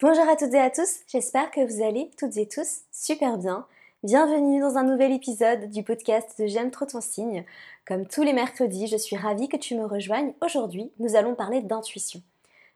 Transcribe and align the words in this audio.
Bonjour 0.00 0.28
à 0.28 0.36
toutes 0.36 0.54
et 0.54 0.60
à 0.60 0.70
tous, 0.70 1.00
j'espère 1.08 1.50
que 1.50 1.60
vous 1.60 1.82
allez 1.82 2.08
toutes 2.16 2.36
et 2.36 2.46
tous 2.46 2.82
super 2.92 3.36
bien. 3.36 3.66
Bienvenue 4.04 4.60
dans 4.60 4.76
un 4.76 4.84
nouvel 4.84 5.10
épisode 5.10 5.70
du 5.70 5.82
podcast 5.82 6.40
de 6.40 6.46
J'aime 6.46 6.70
trop 6.70 6.84
ton 6.84 7.00
signe. 7.00 7.44
Comme 7.84 8.06
tous 8.06 8.22
les 8.22 8.32
mercredis, 8.32 8.86
je 8.86 8.96
suis 8.96 9.16
ravie 9.16 9.48
que 9.48 9.56
tu 9.56 9.74
me 9.74 9.84
rejoignes. 9.84 10.34
Aujourd'hui, 10.40 10.92
nous 11.00 11.16
allons 11.16 11.34
parler 11.34 11.62
d'intuition. 11.62 12.22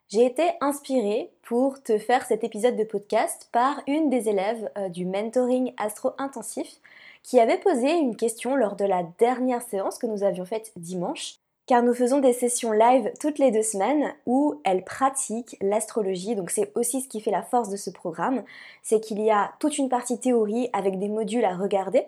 J'ai 0.09 0.27
été 0.27 0.43
inspirée 0.61 1.31
pour 1.43 1.81
te 1.81 1.97
faire 1.97 2.27
cet 2.27 2.43
épisode 2.43 2.75
de 2.75 2.83
podcast 2.83 3.49
par 3.53 3.81
une 3.87 4.11
des 4.11 4.29
élèves 4.29 4.69
euh, 4.77 4.89
du 4.89 5.07
mentoring 5.07 5.75
astro 5.77 6.15
intensif 6.19 6.81
qui 7.23 7.39
avait 7.39 7.61
posé 7.61 7.89
une 7.93 8.17
question 8.17 8.57
lors 8.57 8.75
de 8.75 8.85
la 8.85 9.05
dernière 9.21 9.63
séance 9.63 9.99
que 9.99 10.09
nous 10.09 10.25
avions 10.25 10.45
faite 10.45 10.73
dimanche 10.75 11.37
car 11.67 11.83
nous 11.83 11.95
faisons 11.95 12.19
des 12.19 12.33
sessions 12.33 12.73
live 12.73 13.13
toutes 13.21 13.39
les 13.39 13.51
deux 13.51 13.63
semaines 13.63 14.13
où 14.27 14.61
elle 14.65 14.85
pratique 14.85 15.57
l'astrologie. 15.61 16.35
Donc 16.35 16.51
c'est 16.51 16.73
aussi 16.77 17.01
ce 17.01 17.09
qui 17.09 17.21
fait 17.21 17.31
la 17.31 17.43
force 17.43 17.69
de 17.69 17.77
ce 17.77 17.91
programme, 17.91 18.43
c'est 18.83 19.01
qu'il 19.01 19.21
y 19.21 19.31
a 19.31 19.53
toute 19.59 19.79
une 19.79 19.89
partie 19.89 20.19
théorie 20.19 20.69
avec 20.73 20.99
des 20.99 21.09
modules 21.09 21.45
à 21.45 21.57
regarder. 21.57 22.05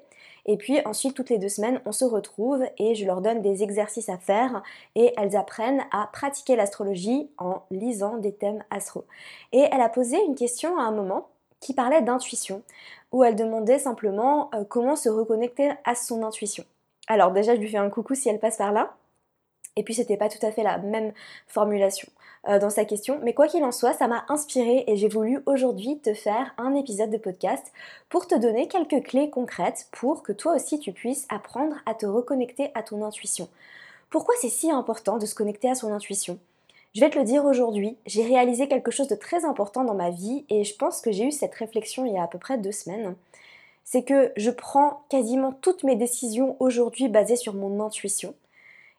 Et 0.47 0.57
puis 0.57 0.79
ensuite, 0.85 1.15
toutes 1.15 1.31
les 1.31 1.39
deux 1.39 1.49
semaines, 1.49 1.81
on 1.87 1.93
se 1.93 2.05
retrouve 2.05 2.63
et 2.79 2.95
je 2.95 3.07
leur 3.07 3.23
donne 3.23 3.41
des 3.41 3.63
exercices 3.63 4.11
à 4.11 4.19
faire 4.19 4.63
et 4.95 5.15
elles 5.17 5.37
apprennent 5.37 5.85
à 5.91 6.09
pratiquer 6.13 6.55
l'astrologie 6.55 7.31
en 7.39 7.63
lisant 7.71 8.19
des 8.19 8.33
thèmes 8.33 8.63
astro. 8.71 9.05
Et 9.53 9.65
elle 9.73 9.81
a 9.81 9.89
posé 9.89 10.19
une 10.23 10.35
question 10.35 10.79
à 10.79 10.83
un 10.83 10.93
moment 10.93 11.29
qui 11.61 11.73
parlait 11.73 12.03
d'intuition, 12.03 12.63
où 13.11 13.25
elle 13.25 13.37
demandait 13.37 13.79
simplement 13.79 14.51
euh, 14.55 14.65
comment 14.65 14.97
se 14.97 15.09
reconnecter 15.09 15.73
à 15.85 15.95
son 15.95 16.23
intuition. 16.23 16.65
Alors 17.07 17.33
déjà, 17.33 17.55
je 17.55 17.61
lui 17.61 17.69
fais 17.69 17.79
un 17.79 17.89
coucou 17.89 18.15
si 18.15 18.29
elle 18.29 18.39
passe 18.39 18.59
par 18.59 18.73
là. 18.73 18.95
Et 19.77 19.83
puis 19.83 19.95
c'était 19.95 20.17
pas 20.17 20.29
tout 20.29 20.45
à 20.45 20.53
fait 20.53 20.63
la 20.63 20.79
même 20.79 21.13
formulation 21.47 22.09
euh, 22.49 22.59
dans 22.59 22.71
sa 22.71 22.85
question, 22.85 23.19
mais 23.23 23.33
quoi 23.33 23.49
qu'il 23.49 23.65
en 23.65 23.73
soit, 23.73 23.95
ça 23.95 24.07
m'a 24.07 24.25
inspiré 24.29 24.85
et 24.87 24.97
j'ai 24.97 25.09
voulu 25.09 25.41
aujourd'hui 25.47 25.99
te 25.99 26.13
faire 26.13 26.55
un 26.59 26.75
épisode 26.75 27.11
de 27.11 27.17
podcast 27.17 27.73
pour 28.11 28.27
te 28.27 28.35
donner 28.35 28.69
quelques 28.69 29.03
clés 29.03 29.31
concrètes 29.31 29.89
pour 29.93 30.23
que 30.23 30.33
toi 30.33 30.55
aussi 30.55 30.79
tu 30.79 30.93
puisses 30.93 31.27
apprendre 31.31 31.77
à 31.87 31.95
te 31.95 32.05
reconnecter 32.05 32.71
à 32.75 32.83
ton 32.83 33.03
intuition. 33.03 33.49
Pourquoi 34.11 34.35
c'est 34.41 34.51
si 34.51 34.71
important 34.71 35.17
de 35.19 35.27
se 35.27 35.35
connecter 35.35 35.71
à 35.71 35.75
son 35.75 35.93
intuition? 35.93 36.39
Je 36.95 37.01
vais 37.01 37.11
te 37.11 37.19
le 37.19 37.25
dire 37.25 37.45
aujourd'hui, 37.45 37.97
j'ai 38.07 38.23
réalisé 38.23 38.69
quelque 38.69 38.93
chose 38.93 39.09
de 39.09 39.17
très 39.17 39.45
important 39.45 39.83
dans 39.83 39.95
ma 39.95 40.11
vie 40.11 40.45
et 40.49 40.63
je 40.63 40.77
pense 40.77 41.01
que 41.01 41.11
j'ai 41.11 41.25
eu 41.25 41.33
cette 41.33 41.55
réflexion 41.55 42.05
il 42.05 42.13
y 42.13 42.19
a 42.19 42.23
à 42.23 42.29
peu 42.29 42.39
près 42.39 42.59
deux 42.59 42.73
semaines. 42.73 43.17
C'est 43.83 44.05
que 44.05 44.33
je 44.37 44.51
prends 44.51 45.03
quasiment 45.09 45.53
toutes 45.53 45.83
mes 45.83 45.97
décisions 45.97 46.57
aujourd'hui 46.61 47.09
basées 47.09 47.37
sur 47.37 47.55
mon 47.55 47.85
intuition. 47.85 48.35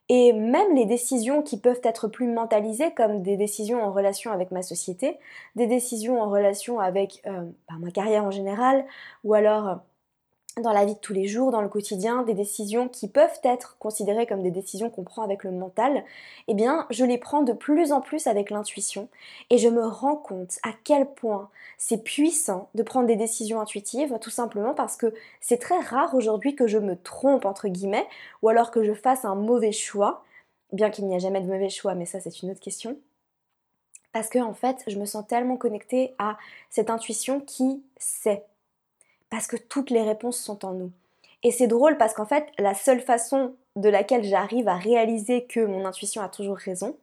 Et 0.08 0.32
même 0.32 0.74
les 0.74 0.86
décisions 0.86 1.42
qui 1.42 1.58
peuvent 1.58 1.80
être 1.82 2.06
plus 2.08 2.28
mentalisées, 2.28 2.92
comme 2.94 3.22
des 3.22 3.36
décisions 3.36 3.82
en 3.82 3.92
relation 3.92 4.30
avec 4.30 4.52
ma 4.52 4.62
société, 4.62 5.18
des 5.56 5.66
décisions 5.66 6.22
en 6.22 6.30
relation 6.30 6.78
avec 6.78 7.22
euh, 7.26 7.44
bah, 7.68 7.74
ma 7.80 7.90
carrière 7.90 8.24
en 8.24 8.30
général, 8.30 8.84
ou 9.24 9.34
alors 9.34 9.80
dans 10.62 10.72
la 10.72 10.86
vie 10.86 10.94
de 10.94 11.00
tous 11.00 11.12
les 11.12 11.26
jours, 11.26 11.50
dans 11.50 11.60
le 11.60 11.68
quotidien, 11.68 12.22
des 12.22 12.32
décisions 12.32 12.88
qui 12.88 13.08
peuvent 13.08 13.40
être 13.44 13.76
considérées 13.78 14.26
comme 14.26 14.42
des 14.42 14.50
décisions 14.50 14.88
qu'on 14.88 15.04
prend 15.04 15.22
avec 15.22 15.44
le 15.44 15.50
mental, 15.50 16.02
eh 16.48 16.54
bien, 16.54 16.86
je 16.88 17.04
les 17.04 17.18
prends 17.18 17.42
de 17.42 17.52
plus 17.52 17.92
en 17.92 18.00
plus 18.00 18.26
avec 18.26 18.48
l'intuition 18.48 19.08
et 19.50 19.58
je 19.58 19.68
me 19.68 19.86
rends 19.86 20.16
compte 20.16 20.58
à 20.62 20.70
quel 20.82 21.06
point 21.12 21.50
c'est 21.76 22.02
puissant 22.02 22.70
de 22.74 22.82
prendre 22.82 23.06
des 23.06 23.16
décisions 23.16 23.60
intuitives, 23.60 24.18
tout 24.18 24.30
simplement 24.30 24.72
parce 24.72 24.96
que 24.96 25.12
c'est 25.42 25.58
très 25.58 25.78
rare 25.78 26.14
aujourd'hui 26.14 26.54
que 26.54 26.66
je 26.66 26.78
me 26.78 26.96
trompe, 26.96 27.44
entre 27.44 27.68
guillemets, 27.68 28.06
ou 28.40 28.48
alors 28.48 28.70
que 28.70 28.82
je 28.82 28.94
fasse 28.94 29.26
un 29.26 29.34
mauvais 29.34 29.72
choix, 29.72 30.24
bien 30.72 30.88
qu'il 30.88 31.06
n'y 31.06 31.14
a 31.14 31.18
jamais 31.18 31.42
de 31.42 31.46
mauvais 31.46 31.68
choix, 31.68 31.94
mais 31.94 32.06
ça 32.06 32.18
c'est 32.20 32.42
une 32.42 32.50
autre 32.50 32.60
question. 32.60 32.96
Parce 34.12 34.30
que 34.30 34.38
en 34.38 34.54
fait, 34.54 34.82
je 34.86 34.98
me 34.98 35.04
sens 35.04 35.26
tellement 35.26 35.58
connectée 35.58 36.14
à 36.18 36.38
cette 36.70 36.88
intuition 36.88 37.40
qui 37.40 37.82
sait 37.98 38.46
parce 39.30 39.46
que 39.46 39.56
toutes 39.56 39.90
les 39.90 40.02
réponses 40.02 40.38
sont 40.38 40.64
en 40.64 40.72
nous. 40.72 40.92
Et 41.42 41.50
c'est 41.50 41.66
drôle 41.66 41.96
parce 41.96 42.14
qu'en 42.14 42.26
fait, 42.26 42.46
la 42.58 42.74
seule 42.74 43.00
façon 43.00 43.54
de 43.76 43.88
laquelle 43.88 44.24
j'arrive 44.24 44.68
à 44.68 44.76
réaliser 44.76 45.44
que 45.44 45.64
mon 45.64 45.84
intuition 45.84 46.22
a 46.22 46.28
toujours 46.28 46.56
raison, 46.56 46.96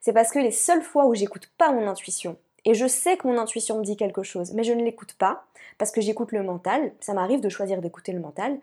c'est 0.00 0.12
parce 0.12 0.30
que 0.30 0.38
les 0.38 0.50
seules 0.50 0.82
fois 0.82 1.06
où 1.06 1.14
j'écoute 1.14 1.50
pas 1.58 1.72
mon 1.72 1.86
intuition, 1.86 2.36
et 2.64 2.74
je 2.74 2.86
sais 2.86 3.16
que 3.16 3.28
mon 3.28 3.38
intuition 3.38 3.78
me 3.78 3.84
dit 3.84 3.96
quelque 3.96 4.22
chose, 4.22 4.52
mais 4.52 4.64
je 4.64 4.72
ne 4.72 4.82
l'écoute 4.82 5.14
pas, 5.14 5.44
parce 5.78 5.92
que 5.92 6.00
j'écoute 6.00 6.32
le 6.32 6.42
mental, 6.42 6.92
ça 7.00 7.14
m'arrive 7.14 7.40
de 7.40 7.48
choisir 7.48 7.80
d'écouter 7.80 8.12
le 8.12 8.20
mental, 8.20 8.58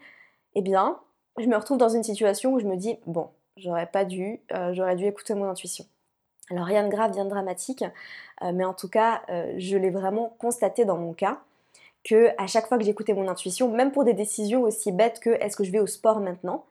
eh 0.55 0.61
bien, 0.61 0.99
je 1.37 1.45
me 1.45 1.55
retrouve 1.55 1.77
dans 1.77 1.89
une 1.89 2.03
situation 2.03 2.53
où 2.53 2.59
je 2.59 2.65
me 2.65 2.75
dis, 2.75 2.97
bon, 3.05 3.29
j'aurais 3.57 3.87
pas 3.87 4.03
dû, 4.05 4.41
euh, 4.51 4.73
j'aurais 4.73 4.95
dû 4.95 5.05
écouter 5.05 5.35
mon 5.35 5.49
intuition. 5.49 5.85
Alors 6.49 6.65
rien 6.65 6.83
de 6.83 6.89
grave, 6.89 7.13
rien 7.13 7.25
de 7.25 7.29
dramatique, 7.29 7.83
euh, 8.41 8.51
mais 8.53 8.65
en 8.65 8.73
tout 8.73 8.89
cas, 8.89 9.21
euh, 9.29 9.53
je 9.57 9.77
l'ai 9.77 9.89
vraiment 9.89 10.35
constaté 10.39 10.83
dans 10.83 10.97
mon 10.97 11.13
cas 11.13 11.39
que 12.03 12.29
à 12.37 12.47
chaque 12.47 12.67
fois 12.67 12.77
que 12.77 12.83
j'écoutais 12.83 13.13
mon 13.13 13.27
intuition, 13.27 13.69
même 13.71 13.91
pour 13.91 14.03
des 14.03 14.13
décisions 14.13 14.63
aussi 14.63 14.91
bêtes 14.91 15.19
que 15.19 15.29
est-ce 15.29 15.55
que 15.55 15.63
je 15.63 15.71
vais 15.71 15.79
au 15.79 15.87
sport 15.87 16.19
maintenant, 16.19 16.65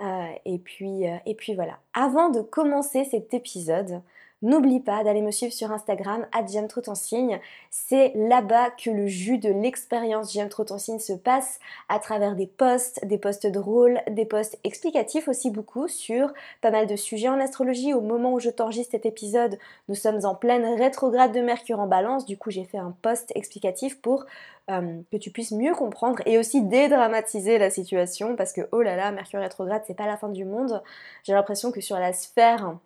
euh, 0.00 0.04
euh, 0.04 1.16
et 1.26 1.34
puis 1.34 1.54
voilà. 1.54 1.78
Avant 1.92 2.30
de 2.30 2.40
commencer 2.40 3.04
cet 3.04 3.34
épisode, 3.34 4.00
N'oublie 4.42 4.80
pas 4.80 5.04
d'aller 5.04 5.20
me 5.20 5.32
suivre 5.32 5.52
sur 5.52 5.70
Instagram, 5.70 6.26
trop 6.66 6.80
ton 6.80 6.94
signe. 6.94 7.38
C'est 7.68 8.12
là-bas 8.14 8.70
que 8.70 8.88
le 8.88 9.06
jus 9.06 9.36
de 9.36 9.50
l'expérience 9.50 10.32
J'aime 10.32 10.48
trop 10.48 10.64
se 10.64 11.12
passe 11.12 11.60
à 11.90 11.98
travers 11.98 12.34
des 12.34 12.46
posts, 12.46 13.04
des 13.04 13.18
posts 13.18 13.46
drôles, 13.46 14.00
des 14.10 14.24
posts 14.24 14.58
explicatifs 14.64 15.28
aussi 15.28 15.50
beaucoup 15.50 15.88
sur 15.88 16.32
pas 16.62 16.70
mal 16.70 16.86
de 16.86 16.96
sujets 16.96 17.28
en 17.28 17.38
astrologie. 17.38 17.92
Au 17.92 18.00
moment 18.00 18.32
où 18.32 18.40
je 18.40 18.48
t'enregistre 18.48 18.92
cet 18.92 19.04
épisode, 19.04 19.58
nous 19.88 19.94
sommes 19.94 20.24
en 20.24 20.34
pleine 20.34 20.64
rétrograde 20.78 21.32
de 21.32 21.40
Mercure 21.40 21.80
en 21.80 21.86
balance. 21.86 22.24
Du 22.24 22.38
coup, 22.38 22.50
j'ai 22.50 22.64
fait 22.64 22.78
un 22.78 22.94
post 23.02 23.32
explicatif 23.34 24.00
pour 24.00 24.24
euh, 24.70 25.00
que 25.12 25.18
tu 25.18 25.30
puisses 25.30 25.52
mieux 25.52 25.74
comprendre 25.74 26.22
et 26.24 26.38
aussi 26.38 26.62
dédramatiser 26.62 27.58
la 27.58 27.68
situation 27.68 28.36
parce 28.36 28.54
que 28.54 28.62
oh 28.72 28.80
là 28.80 28.96
là, 28.96 29.12
Mercure 29.12 29.40
rétrograde, 29.40 29.82
c'est 29.86 29.96
pas 29.96 30.06
la 30.06 30.16
fin 30.16 30.30
du 30.30 30.46
monde. 30.46 30.82
J'ai 31.24 31.34
l'impression 31.34 31.72
que 31.72 31.82
sur 31.82 31.98
la 31.98 32.14
sphère 32.14 32.76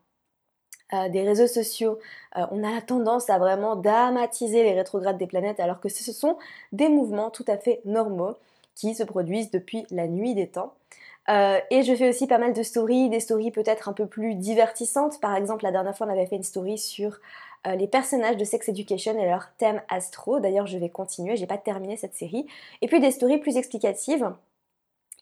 euh, 0.92 1.08
des 1.08 1.22
réseaux 1.22 1.46
sociaux, 1.46 1.98
euh, 2.36 2.44
on 2.50 2.62
a 2.62 2.80
tendance 2.82 3.30
à 3.30 3.38
vraiment 3.38 3.74
dramatiser 3.74 4.62
les 4.62 4.74
rétrogrades 4.74 5.16
des 5.16 5.26
planètes 5.26 5.58
alors 5.58 5.80
que 5.80 5.88
ce 5.88 6.12
sont 6.12 6.36
des 6.72 6.88
mouvements 6.88 7.30
tout 7.30 7.44
à 7.48 7.56
fait 7.56 7.80
normaux 7.86 8.36
qui 8.74 8.94
se 8.94 9.02
produisent 9.02 9.50
depuis 9.50 9.86
la 9.90 10.08
nuit 10.08 10.34
des 10.34 10.48
temps. 10.48 10.74
Euh, 11.30 11.58
et 11.70 11.82
je 11.82 11.94
fais 11.94 12.10
aussi 12.10 12.26
pas 12.26 12.36
mal 12.36 12.52
de 12.52 12.62
stories, 12.62 13.08
des 13.08 13.20
stories 13.20 13.50
peut-être 13.50 13.88
un 13.88 13.94
peu 13.94 14.06
plus 14.06 14.34
divertissantes. 14.34 15.20
Par 15.20 15.34
exemple, 15.34 15.64
la 15.64 15.72
dernière 15.72 15.96
fois, 15.96 16.06
on 16.06 16.10
avait 16.10 16.26
fait 16.26 16.36
une 16.36 16.42
story 16.42 16.76
sur 16.78 17.18
les 17.78 17.88
personnages 17.88 18.36
de 18.36 18.44
Sex 18.44 18.68
Education 18.68 19.18
et 19.18 19.24
leur 19.24 19.50
thème 19.56 19.80
astro. 19.88 20.38
D'ailleurs, 20.38 20.66
je 20.66 20.76
vais 20.76 20.90
continuer, 20.90 21.34
j'ai 21.38 21.46
pas 21.46 21.56
terminé 21.56 21.96
cette 21.96 22.14
série. 22.14 22.46
Et 22.82 22.88
puis 22.88 23.00
des 23.00 23.10
stories 23.10 23.38
plus 23.38 23.56
explicatives 23.56 24.30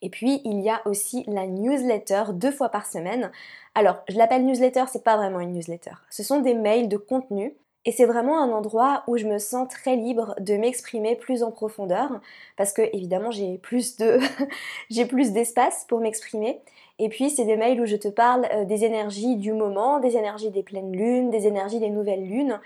et 0.02 0.10
puis 0.10 0.42
il 0.44 0.60
y 0.60 0.68
a 0.68 0.82
aussi 0.84 1.24
la 1.28 1.46
newsletter 1.46 2.24
deux 2.34 2.50
fois 2.50 2.68
par 2.68 2.86
semaine. 2.86 3.30
Alors, 3.74 3.96
je 4.08 4.18
l'appelle 4.18 4.44
newsletter, 4.44 4.84
c'est 4.88 5.04
pas 5.04 5.16
vraiment 5.16 5.40
une 5.40 5.52
newsletter. 5.52 5.92
Ce 6.10 6.22
sont 6.22 6.40
des 6.40 6.54
mails 6.54 6.88
de 6.88 6.96
contenu 6.98 7.54
et 7.84 7.92
c'est 7.92 8.04
vraiment 8.04 8.40
un 8.40 8.50
endroit 8.50 9.02
où 9.06 9.16
je 9.16 9.26
me 9.26 9.38
sens 9.38 9.68
très 9.68 9.96
libre 9.96 10.34
de 10.38 10.54
m'exprimer 10.54 11.16
plus 11.16 11.42
en 11.42 11.50
profondeur 11.50 12.20
parce 12.56 12.72
que 12.72 12.82
évidemment 12.92 13.32
j'ai 13.32 13.58
plus 13.58 13.96
de 13.96 14.20
j'ai 14.90 15.06
plus 15.06 15.32
d'espace 15.32 15.84
pour 15.88 16.00
m'exprimer. 16.00 16.60
Et 16.98 17.08
puis 17.08 17.30
c'est 17.30 17.44
des 17.44 17.56
mails 17.56 17.80
où 17.80 17.86
je 17.86 17.96
te 17.96 18.08
parle 18.08 18.46
euh, 18.52 18.64
des 18.64 18.84
énergies 18.84 19.36
du 19.36 19.52
moment, 19.52 19.98
des 19.98 20.16
énergies 20.16 20.50
des 20.50 20.62
pleines 20.62 20.92
lunes, 20.92 21.30
des 21.30 21.46
énergies 21.46 21.80
des 21.80 21.90
nouvelles 21.90 22.24
lunes, 22.24 22.60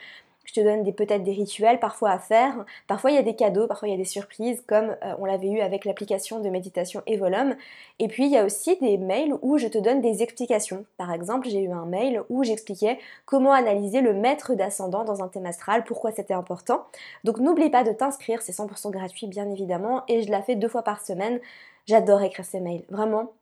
je 0.47 0.55
te 0.55 0.61
donne 0.61 0.91
peut-être 0.95 1.23
des 1.23 1.33
rituels 1.33 1.79
parfois 1.79 2.11
à 2.11 2.19
faire. 2.19 2.65
Parfois 2.87 3.11
il 3.11 3.15
y 3.15 3.19
a 3.19 3.23
des 3.23 3.37
cadeaux, 3.37 3.67
parfois 3.67 3.89
il 3.89 3.91
y 3.91 3.95
a 3.95 3.99
des 3.99 4.05
surprises, 4.05 4.62
comme 4.67 4.97
euh, 5.05 5.15
on 5.19 5.25
l'avait 5.25 5.51
eu 5.51 5.61
avec 5.61 5.84
l'application 5.84 6.41
de 6.41 6.49
méditation 6.49 7.03
Evolum. 7.07 7.57
Et 7.99 8.09
puis 8.09 8.25
il 8.27 8.33
y 8.33 8.39
a 8.39 8.45
aussi 8.45 8.77
des 8.79 8.97
mails 8.97 9.34
où 9.43 9.59
je 9.59 9.67
te 9.67 9.79
donne 9.79 10.01
des 10.01 10.23
explications. 10.23 10.87
Par 10.97 11.12
exemple, 11.12 11.49
j'ai 11.49 11.61
eu 11.61 11.71
un 11.71 11.84
mail 11.84 12.23
où 12.31 12.45
j'expliquais 12.45 12.99
comment 13.27 13.53
analyser 13.53 14.01
le 14.01 14.15
maître 14.15 14.55
d'ascendant 14.55 15.05
dans 15.05 15.23
un 15.23 15.29
thème 15.29 15.47
astral, 15.47 15.84
pourquoi 15.84 16.12
c'était 16.12 16.34
important. 16.34 16.84
Donc 17.25 17.39
n'oublie 17.39 17.71
pas 17.71 17.84
de 17.84 17.93
t'inscrire, 17.93 18.43
c'est 18.43 18.53
100% 18.53 18.91
gratuit 18.91 19.27
bien 19.27 19.51
évidemment, 19.51 20.04
et 20.09 20.22
je 20.22 20.31
la 20.31 20.43
fais 20.43 20.54
deux 20.54 20.69
fois 20.69 20.83
par 20.83 21.04
semaine. 21.04 21.41
J'adore 21.87 22.22
écrire 22.22 22.45
ces 22.45 22.60
mails, 22.60 22.84
vraiment 22.89 23.33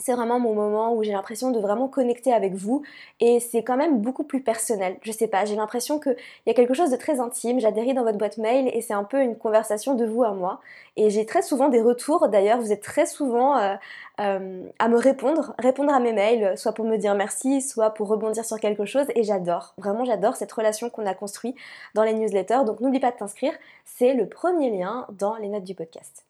c'est 0.00 0.14
vraiment 0.14 0.38
mon 0.38 0.54
moment 0.54 0.94
où 0.94 1.02
j'ai 1.02 1.10
l'impression 1.10 1.50
de 1.50 1.58
vraiment 1.58 1.88
connecter 1.88 2.32
avec 2.32 2.54
vous 2.54 2.82
et 3.18 3.40
c'est 3.40 3.64
quand 3.64 3.76
même 3.76 4.00
beaucoup 4.00 4.22
plus 4.22 4.40
personnel. 4.40 4.96
Je 5.02 5.10
sais 5.10 5.26
pas, 5.26 5.44
j'ai 5.44 5.56
l'impression 5.56 5.98
qu'il 5.98 6.16
y 6.46 6.50
a 6.50 6.54
quelque 6.54 6.72
chose 6.72 6.90
de 6.90 6.96
très 6.96 7.18
intime. 7.18 7.58
J'atterris 7.58 7.94
dans 7.94 8.04
votre 8.04 8.16
boîte 8.16 8.38
mail 8.38 8.70
et 8.72 8.80
c'est 8.80 8.94
un 8.94 9.02
peu 9.02 9.20
une 9.20 9.36
conversation 9.36 9.96
de 9.96 10.06
vous 10.06 10.22
à 10.22 10.32
moi. 10.32 10.60
Et 10.96 11.10
j'ai 11.10 11.26
très 11.26 11.42
souvent 11.42 11.68
des 11.68 11.82
retours 11.82 12.28
d'ailleurs, 12.28 12.60
vous 12.60 12.70
êtes 12.70 12.82
très 12.82 13.06
souvent 13.06 13.58
euh, 13.58 13.74
euh, 14.20 14.62
à 14.78 14.88
me 14.88 14.96
répondre, 14.96 15.54
répondre 15.58 15.92
à 15.92 15.98
mes 15.98 16.12
mails, 16.12 16.56
soit 16.56 16.72
pour 16.72 16.84
me 16.84 16.96
dire 16.96 17.16
merci, 17.16 17.60
soit 17.60 17.90
pour 17.90 18.06
rebondir 18.08 18.44
sur 18.44 18.60
quelque 18.60 18.84
chose 18.84 19.06
et 19.16 19.24
j'adore, 19.24 19.74
vraiment 19.78 20.04
j'adore 20.04 20.36
cette 20.36 20.52
relation 20.52 20.90
qu'on 20.90 21.06
a 21.06 21.14
construite 21.14 21.56
dans 21.94 22.04
les 22.04 22.14
newsletters. 22.14 22.64
Donc 22.64 22.80
n'oublie 22.80 23.00
pas 23.00 23.10
de 23.10 23.16
t'inscrire, 23.16 23.52
c'est 23.84 24.14
le 24.14 24.28
premier 24.28 24.70
lien 24.70 25.06
dans 25.10 25.36
les 25.36 25.48
notes 25.48 25.64
du 25.64 25.74
podcast. 25.74 26.27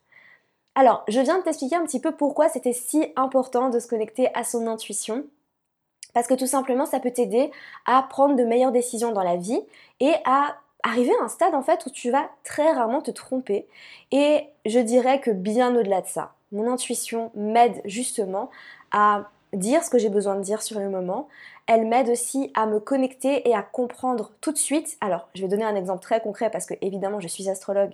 Alors, 0.78 1.02
je 1.08 1.19
viens 1.19 1.38
de 1.38 1.42
t'expliquer 1.42 1.75
un 1.75 1.84
petit 1.84 1.98
peu 1.98 2.12
pourquoi 2.12 2.48
c'était 2.48 2.72
si 2.72 3.04
important 3.16 3.69
de 3.69 3.80
se 3.80 3.88
connecter 3.88 4.32
à 4.36 4.44
son 4.44 4.69
intuition. 4.69 5.25
Parce 6.14 6.28
que 6.28 6.34
tout 6.34 6.46
simplement, 6.46 6.86
ça 6.86 7.00
peut 7.00 7.10
t'aider 7.10 7.50
à 7.84 8.00
prendre 8.04 8.36
de 8.36 8.44
meilleures 8.44 8.70
décisions 8.70 9.10
dans 9.10 9.25
la 9.25 9.34
vie 9.34 9.60
et 9.98 10.12
à 10.25 10.54
arriver 10.84 11.10
à 11.20 11.25
un 11.25 11.28
stade 11.28 11.56
en 11.56 11.62
fait 11.62 11.84
où 11.86 11.90
tu 11.90 12.12
vas 12.12 12.30
très 12.44 12.70
rarement 12.70 13.02
te 13.02 13.10
tromper. 13.10 13.66
Et 14.12 14.44
je 14.66 14.78
dirais 14.78 15.20
que 15.20 15.32
bien 15.32 15.75
au-delà 15.75 16.00
de 16.00 16.06
ça, 16.06 16.34
mon 16.52 16.70
intuition 16.70 17.32
m'aide 17.34 17.81
justement 17.84 18.48
à 18.92 19.24
dire 19.52 19.82
ce 19.82 19.90
que 19.90 19.98
j'ai 19.98 20.10
besoin 20.10 20.36
de 20.36 20.42
dire 20.42 20.62
sur 20.62 20.78
le 20.78 20.90
moment. 20.90 21.26
Elle 21.69 21.87
m'aide 21.87 22.09
aussi 22.09 22.50
à 22.55 22.67
me 22.67 22.81
connecter 22.81 23.49
et 23.49 23.55
à 23.55 23.62
comprendre 23.62 24.32
tout 24.41 24.53
de 24.53 24.59
suite. 24.59 24.97
Alors, 25.00 25.29
je 25.35 25.43
vais 25.43 25.49
donner 25.49 25.65
un 25.65 25.76
exemple 25.76 26.03
très 26.03 26.20
concret 26.20 26.50
parce 26.50 26.67
que 26.67 26.75
évidemment, 26.81 27.20
je 27.20 27.29
suis 27.29 27.49
astrologue. 27.49 27.93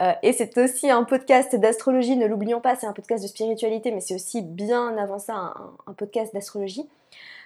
Euh, 0.00 0.12
et 0.22 0.32
c'est 0.32 0.56
aussi 0.58 0.90
un 0.90 1.04
podcast 1.04 1.54
d'astrologie, 1.54 2.16
ne 2.16 2.26
l'oublions 2.26 2.60
pas, 2.60 2.74
c'est 2.76 2.86
un 2.86 2.94
podcast 2.94 3.22
de 3.22 3.28
spiritualité, 3.28 3.92
mais 3.92 4.00
c'est 4.00 4.14
aussi 4.14 4.40
bien 4.42 4.96
avant 4.96 5.18
ça 5.18 5.54
un 5.86 5.92
podcast 5.92 6.32
d'astrologie. 6.32 6.88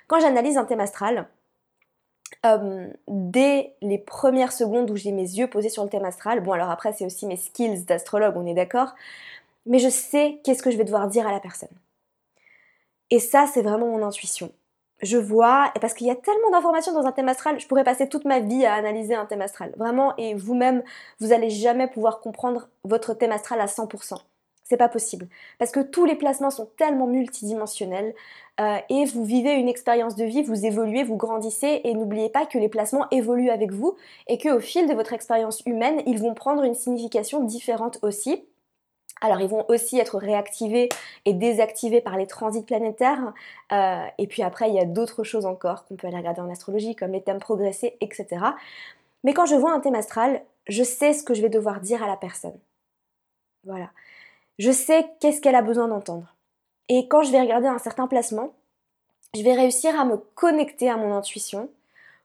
Quand 0.06 0.20
j'analyse 0.20 0.56
un 0.56 0.64
thème 0.64 0.80
astral, 0.80 1.28
euh, 2.46 2.88
dès 3.08 3.74
les 3.80 3.98
premières 3.98 4.52
secondes 4.52 4.90
où 4.90 4.96
j'ai 4.96 5.12
mes 5.12 5.22
yeux 5.22 5.48
posés 5.48 5.70
sur 5.70 5.82
le 5.82 5.90
thème 5.90 6.04
astral, 6.04 6.40
bon 6.40 6.52
alors 6.52 6.70
après 6.70 6.92
c'est 6.92 7.06
aussi 7.06 7.26
mes 7.26 7.36
skills 7.36 7.84
d'astrologue, 7.84 8.36
on 8.36 8.46
est 8.46 8.54
d'accord, 8.54 8.94
mais 9.66 9.78
je 9.78 9.88
sais 9.88 10.40
qu'est-ce 10.44 10.62
que 10.62 10.70
je 10.70 10.76
vais 10.76 10.84
devoir 10.84 11.08
dire 11.08 11.26
à 11.26 11.32
la 11.32 11.40
personne. 11.40 11.70
Et 13.10 13.18
ça 13.18 13.46
c'est 13.52 13.62
vraiment 13.62 13.88
mon 13.88 14.06
intuition. 14.06 14.52
Je 15.04 15.18
vois, 15.18 15.70
parce 15.82 15.92
qu'il 15.92 16.06
y 16.06 16.10
a 16.10 16.16
tellement 16.16 16.50
d'informations 16.50 16.94
dans 16.94 17.06
un 17.06 17.12
thème 17.12 17.28
astral, 17.28 17.60
je 17.60 17.68
pourrais 17.68 17.84
passer 17.84 18.08
toute 18.08 18.24
ma 18.24 18.40
vie 18.40 18.64
à 18.64 18.72
analyser 18.72 19.14
un 19.14 19.26
thème 19.26 19.42
astral. 19.42 19.74
Vraiment, 19.76 20.16
et 20.16 20.34
vous-même, 20.34 20.82
vous 21.20 21.32
allez 21.34 21.50
jamais 21.50 21.88
pouvoir 21.88 22.20
comprendre 22.20 22.68
votre 22.84 23.12
thème 23.12 23.32
astral 23.32 23.60
à 23.60 23.66
100%. 23.66 24.16
C'est 24.62 24.78
pas 24.78 24.88
possible. 24.88 25.28
Parce 25.58 25.72
que 25.72 25.80
tous 25.80 26.06
les 26.06 26.14
placements 26.14 26.50
sont 26.50 26.70
tellement 26.78 27.06
multidimensionnels 27.06 28.14
euh, 28.60 28.78
et 28.88 29.04
vous 29.04 29.24
vivez 29.24 29.52
une 29.52 29.68
expérience 29.68 30.16
de 30.16 30.24
vie, 30.24 30.42
vous 30.42 30.64
évoluez, 30.64 31.04
vous 31.04 31.16
grandissez 31.16 31.82
et 31.84 31.92
n'oubliez 31.92 32.30
pas 32.30 32.46
que 32.46 32.56
les 32.56 32.70
placements 32.70 33.06
évoluent 33.10 33.50
avec 33.50 33.72
vous 33.72 33.94
et 34.26 34.38
qu'au 34.38 34.60
fil 34.60 34.88
de 34.88 34.94
votre 34.94 35.12
expérience 35.12 35.62
humaine, 35.66 36.00
ils 36.06 36.18
vont 36.18 36.32
prendre 36.32 36.62
une 36.62 36.74
signification 36.74 37.44
différente 37.44 37.98
aussi. 38.00 38.46
Alors 39.24 39.40
ils 39.40 39.48
vont 39.48 39.64
aussi 39.68 39.98
être 39.98 40.18
réactivés 40.18 40.88
et 41.24 41.32
désactivés 41.32 42.00
par 42.00 42.16
les 42.16 42.26
transits 42.26 42.62
planétaires. 42.62 43.32
Euh, 43.72 44.04
et 44.18 44.26
puis 44.26 44.42
après, 44.42 44.68
il 44.68 44.74
y 44.74 44.80
a 44.80 44.84
d'autres 44.84 45.24
choses 45.24 45.46
encore 45.46 45.84
qu'on 45.86 45.96
peut 45.96 46.06
aller 46.06 46.18
regarder 46.18 46.40
en 46.40 46.50
astrologie, 46.50 46.94
comme 46.94 47.12
les 47.12 47.22
thèmes 47.22 47.40
progressés, 47.40 47.96
etc. 48.00 48.26
Mais 49.24 49.32
quand 49.32 49.46
je 49.46 49.54
vois 49.54 49.72
un 49.72 49.80
thème 49.80 49.94
astral, 49.94 50.42
je 50.68 50.82
sais 50.82 51.12
ce 51.12 51.22
que 51.22 51.34
je 51.34 51.42
vais 51.42 51.48
devoir 51.48 51.80
dire 51.80 52.02
à 52.02 52.06
la 52.06 52.16
personne. 52.16 52.58
Voilà 53.64 53.88
je 54.58 54.70
sais 54.70 55.06
qu'est-ce 55.20 55.40
qu'elle 55.40 55.54
a 55.54 55.62
besoin 55.62 55.88
d'entendre. 55.88 56.34
Et 56.88 57.08
quand 57.08 57.22
je 57.22 57.32
vais 57.32 57.40
regarder 57.40 57.66
un 57.66 57.78
certain 57.78 58.06
placement, 58.06 58.54
je 59.34 59.42
vais 59.42 59.54
réussir 59.54 59.98
à 59.98 60.04
me 60.04 60.16
connecter 60.16 60.88
à 60.88 60.96
mon 60.96 61.14
intuition 61.14 61.68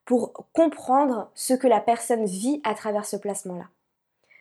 pour 0.06 0.34
comprendre 0.54 1.30
ce 1.34 1.54
que 1.54 1.68
la 1.68 1.80
personne 1.80 2.26
vit 2.26 2.62
à 2.64 2.74
travers 2.74 3.06
ce 3.06 3.16
placement-là. 3.16 3.66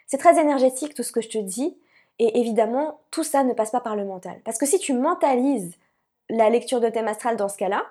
C'est 0.06 0.18
très 0.18 0.40
énergétique 0.40 0.94
tout 0.94 1.02
ce 1.02 1.12
que 1.12 1.20
je 1.20 1.28
te 1.28 1.38
dis, 1.38 1.76
et 2.18 2.40
évidemment, 2.40 3.00
tout 3.10 3.24
ça 3.24 3.44
ne 3.44 3.52
passe 3.52 3.70
pas 3.70 3.80
par 3.80 3.96
le 3.96 4.04
mental. 4.04 4.40
Parce 4.44 4.58
que 4.58 4.66
si 4.66 4.78
tu 4.78 4.92
mentalises 4.92 5.76
la 6.28 6.50
lecture 6.50 6.80
de 6.80 6.88
thème 6.88 7.08
astral 7.08 7.36
dans 7.36 7.48
ce 7.48 7.56
cas-là, 7.56 7.86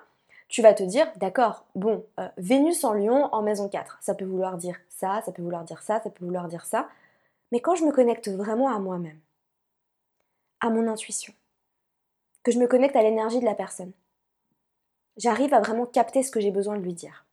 tu 0.48 0.62
vas 0.62 0.74
te 0.74 0.82
dire, 0.82 1.10
d'accord, 1.16 1.66
bon, 1.74 2.04
euh, 2.20 2.28
Vénus 2.36 2.84
en 2.84 2.94
Lion 2.94 3.28
en 3.32 3.42
maison 3.42 3.68
4, 3.68 3.98
ça 4.00 4.14
peut 4.14 4.24
vouloir 4.24 4.56
dire 4.56 4.76
ça, 4.88 5.20
ça 5.24 5.32
peut 5.32 5.42
vouloir 5.42 5.64
dire 5.64 5.82
ça, 5.82 6.00
ça 6.02 6.10
peut 6.10 6.24
vouloir 6.24 6.48
dire 6.48 6.64
ça. 6.64 6.88
Mais 7.52 7.60
quand 7.60 7.74
je 7.74 7.84
me 7.84 7.92
connecte 7.92 8.28
vraiment 8.28 8.74
à 8.74 8.78
moi-même, 8.78 9.18
à 10.60 10.70
mon 10.70 10.88
intuition, 10.88 11.32
que 12.42 12.52
je 12.52 12.58
me 12.58 12.66
connecte 12.66 12.96
à 12.96 13.02
l'énergie 13.02 13.40
de 13.40 13.44
la 13.44 13.54
personne. 13.54 13.92
J'arrive 15.16 15.52
à 15.52 15.60
vraiment 15.60 15.86
capter 15.86 16.22
ce 16.22 16.30
que 16.30 16.40
j'ai 16.40 16.50
besoin 16.50 16.76
de 16.76 16.82
lui 16.82 16.94
dire. 16.94 17.26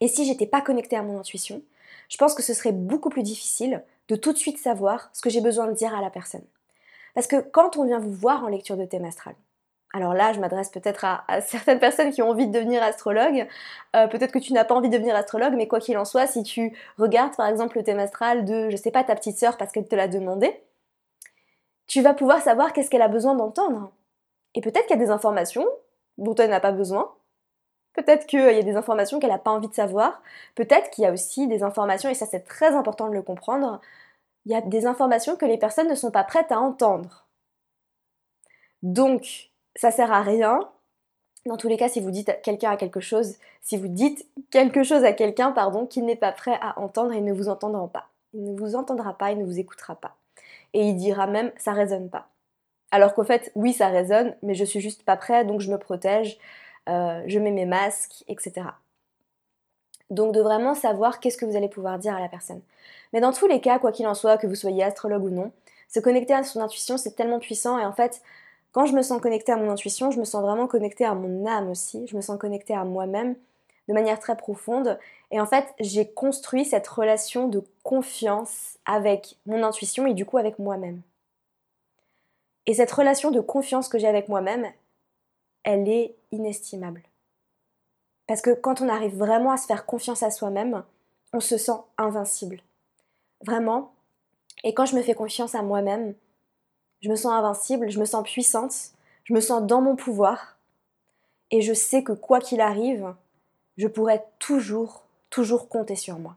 Et 0.00 0.08
si 0.08 0.26
j'étais 0.26 0.46
pas 0.46 0.60
connectée 0.60 0.96
à 0.96 1.02
mon 1.02 1.18
intuition, 1.18 1.62
je 2.08 2.16
pense 2.16 2.34
que 2.34 2.42
ce 2.42 2.54
serait 2.54 2.72
beaucoup 2.72 3.08
plus 3.08 3.22
difficile 3.22 3.82
de 4.08 4.16
tout 4.16 4.32
de 4.32 4.38
suite 4.38 4.58
savoir 4.58 5.10
ce 5.12 5.20
que 5.22 5.30
j'ai 5.30 5.40
besoin 5.40 5.66
de 5.66 5.72
dire 5.72 5.94
à 5.94 6.00
la 6.00 6.10
personne. 6.10 6.44
Parce 7.14 7.26
que 7.26 7.36
quand 7.40 7.76
on 7.76 7.84
vient 7.84 7.98
vous 7.98 8.12
voir 8.12 8.44
en 8.44 8.48
lecture 8.48 8.76
de 8.76 8.84
thème 8.84 9.04
astral, 9.04 9.34
alors 9.94 10.12
là, 10.12 10.32
je 10.32 10.40
m'adresse 10.40 10.70
peut-être 10.70 11.04
à, 11.04 11.40
certaines 11.40 11.78
personnes 11.78 12.10
qui 12.12 12.20
ont 12.20 12.30
envie 12.30 12.46
de 12.46 12.52
devenir 12.52 12.82
astrologue. 12.82 13.46
Euh, 13.96 14.06
peut-être 14.06 14.32
que 14.32 14.38
tu 14.38 14.52
n'as 14.52 14.64
pas 14.64 14.74
envie 14.74 14.88
de 14.88 14.94
devenir 14.94 15.16
astrologue, 15.16 15.54
mais 15.54 15.66
quoi 15.66 15.80
qu'il 15.80 15.96
en 15.96 16.04
soit, 16.04 16.26
si 16.26 16.42
tu 16.42 16.76
regardes 16.98 17.36
par 17.36 17.46
exemple 17.46 17.78
le 17.78 17.84
thème 17.84 17.98
astral 17.98 18.44
de, 18.44 18.68
je 18.70 18.76
sais 18.76 18.90
pas, 18.90 19.04
ta 19.04 19.14
petite 19.14 19.38
sœur 19.38 19.56
parce 19.56 19.72
qu'elle 19.72 19.88
te 19.88 19.96
l'a 19.96 20.08
demandé, 20.08 20.62
tu 21.86 22.02
vas 22.02 22.12
pouvoir 22.12 22.42
savoir 22.42 22.72
qu'est-ce 22.72 22.90
qu'elle 22.90 23.02
a 23.02 23.08
besoin 23.08 23.34
d'entendre. 23.34 23.90
Et 24.54 24.60
peut-être 24.60 24.86
qu'il 24.86 24.96
y 24.96 25.00
a 25.00 25.04
des 25.04 25.10
informations 25.10 25.66
dont 26.18 26.34
elle 26.34 26.50
n'a 26.50 26.60
pas 26.60 26.72
besoin. 26.72 27.10
Peut-être 27.98 28.26
qu'il 28.26 28.40
y 28.40 28.58
a 28.58 28.62
des 28.62 28.76
informations 28.76 29.18
qu'elle 29.18 29.30
n'a 29.30 29.38
pas 29.38 29.50
envie 29.50 29.68
de 29.68 29.74
savoir. 29.74 30.22
Peut-être 30.54 30.90
qu'il 30.90 31.04
y 31.04 31.06
a 31.06 31.12
aussi 31.12 31.48
des 31.48 31.62
informations, 31.62 32.08
et 32.08 32.14
ça 32.14 32.26
c'est 32.26 32.44
très 32.46 32.74
important 32.74 33.08
de 33.08 33.14
le 33.14 33.22
comprendre, 33.22 33.80
il 34.46 34.52
y 34.52 34.54
a 34.54 34.60
des 34.60 34.86
informations 34.86 35.36
que 35.36 35.46
les 35.46 35.58
personnes 35.58 35.88
ne 35.88 35.94
sont 35.94 36.10
pas 36.10 36.24
prêtes 36.24 36.52
à 36.52 36.60
entendre. 36.60 37.26
Donc, 38.82 39.50
ça 39.76 39.90
sert 39.90 40.12
à 40.12 40.22
rien. 40.22 40.68
Dans 41.46 41.56
tous 41.56 41.68
les 41.68 41.76
cas, 41.76 41.88
si 41.88 42.00
vous 42.00 42.10
dites 42.10 42.40
quelqu'un 42.42 42.70
à 42.70 42.76
quelque 42.76 43.00
chose, 43.00 43.36
si 43.62 43.76
vous 43.76 43.88
dites 43.88 44.26
quelque 44.50 44.84
chose 44.84 45.04
à 45.04 45.12
quelqu'un, 45.12 45.52
pardon, 45.52 45.86
qui 45.86 46.02
n'est 46.02 46.16
pas 46.16 46.32
prêt 46.32 46.58
à 46.60 46.78
entendre, 46.78 47.14
il 47.14 47.24
ne 47.24 47.32
vous 47.32 47.48
entendra 47.48 47.88
pas. 47.88 48.08
Il 48.32 48.44
ne 48.44 48.58
vous 48.58 48.76
entendra 48.76 49.16
pas, 49.16 49.32
il 49.32 49.38
ne 49.38 49.44
vous 49.44 49.58
écoutera 49.58 49.96
pas 49.96 50.16
et 50.72 50.88
il 50.88 50.96
dira 50.96 51.26
même 51.26 51.52
ça 51.56 51.72
résonne 51.72 52.10
pas. 52.10 52.28
Alors 52.90 53.14
qu'au 53.14 53.24
fait, 53.24 53.52
oui, 53.54 53.72
ça 53.72 53.88
résonne, 53.88 54.34
mais 54.42 54.54
je 54.54 54.64
suis 54.64 54.80
juste 54.80 55.02
pas 55.02 55.16
prêt, 55.16 55.44
donc 55.44 55.60
je 55.60 55.70
me 55.70 55.78
protège, 55.78 56.38
euh, 56.88 57.22
je 57.26 57.38
mets 57.38 57.50
mes 57.50 57.66
masques, 57.66 58.24
etc. 58.28 58.66
Donc 60.10 60.32
de 60.32 60.40
vraiment 60.40 60.74
savoir 60.74 61.20
qu'est-ce 61.20 61.36
que 61.36 61.44
vous 61.44 61.56
allez 61.56 61.68
pouvoir 61.68 61.98
dire 61.98 62.14
à 62.14 62.20
la 62.20 62.28
personne. 62.28 62.62
Mais 63.12 63.20
dans 63.20 63.32
tous 63.32 63.46
les 63.46 63.60
cas, 63.60 63.78
quoi 63.78 63.92
qu'il 63.92 64.06
en 64.06 64.14
soit, 64.14 64.38
que 64.38 64.46
vous 64.46 64.54
soyez 64.54 64.82
astrologue 64.82 65.24
ou 65.24 65.30
non, 65.30 65.52
se 65.88 66.00
connecter 66.00 66.34
à 66.34 66.42
son 66.42 66.60
intuition, 66.60 66.96
c'est 66.96 67.14
tellement 67.14 67.38
puissant 67.38 67.78
et 67.78 67.84
en 67.84 67.92
fait, 67.92 68.22
quand 68.72 68.86
je 68.86 68.94
me 68.94 69.02
sens 69.02 69.20
connectée 69.20 69.52
à 69.52 69.56
mon 69.56 69.70
intuition, 69.70 70.10
je 70.10 70.18
me 70.18 70.24
sens 70.24 70.42
vraiment 70.42 70.66
connectée 70.66 71.04
à 71.04 71.14
mon 71.14 71.46
âme 71.46 71.70
aussi, 71.70 72.06
je 72.06 72.16
me 72.16 72.20
sens 72.20 72.38
connectée 72.38 72.74
à 72.74 72.84
moi-même 72.84 73.34
de 73.88 73.94
manière 73.94 74.20
très 74.20 74.36
profonde. 74.36 74.98
Et 75.30 75.40
en 75.40 75.46
fait, 75.46 75.66
j'ai 75.80 76.06
construit 76.06 76.64
cette 76.64 76.86
relation 76.86 77.48
de 77.48 77.64
confiance 77.82 78.78
avec 78.84 79.36
mon 79.46 79.62
intuition 79.62 80.06
et 80.06 80.14
du 80.14 80.24
coup 80.24 80.38
avec 80.38 80.58
moi-même. 80.58 81.00
Et 82.66 82.74
cette 82.74 82.92
relation 82.92 83.30
de 83.30 83.40
confiance 83.40 83.88
que 83.88 83.98
j'ai 83.98 84.06
avec 84.06 84.28
moi-même, 84.28 84.66
elle 85.68 85.86
est 85.86 86.16
inestimable. 86.32 87.02
Parce 88.26 88.40
que 88.40 88.54
quand 88.54 88.80
on 88.80 88.88
arrive 88.88 89.14
vraiment 89.14 89.50
à 89.50 89.58
se 89.58 89.66
faire 89.66 89.84
confiance 89.84 90.22
à 90.22 90.30
soi-même, 90.30 90.82
on 91.34 91.40
se 91.40 91.58
sent 91.58 91.76
invincible. 91.98 92.62
Vraiment. 93.44 93.92
Et 94.64 94.72
quand 94.72 94.86
je 94.86 94.96
me 94.96 95.02
fais 95.02 95.12
confiance 95.12 95.54
à 95.54 95.60
moi-même, 95.60 96.14
je 97.02 97.10
me 97.10 97.16
sens 97.16 97.32
invincible, 97.32 97.90
je 97.90 98.00
me 98.00 98.06
sens 98.06 98.24
puissante, 98.24 98.74
je 99.24 99.34
me 99.34 99.42
sens 99.42 99.62
dans 99.62 99.82
mon 99.82 99.94
pouvoir. 99.94 100.56
Et 101.50 101.60
je 101.60 101.74
sais 101.74 102.02
que 102.02 102.12
quoi 102.12 102.40
qu'il 102.40 102.62
arrive, 102.62 103.14
je 103.76 103.88
pourrais 103.88 104.24
toujours, 104.38 105.02
toujours 105.28 105.68
compter 105.68 105.96
sur 105.96 106.18
moi. 106.18 106.36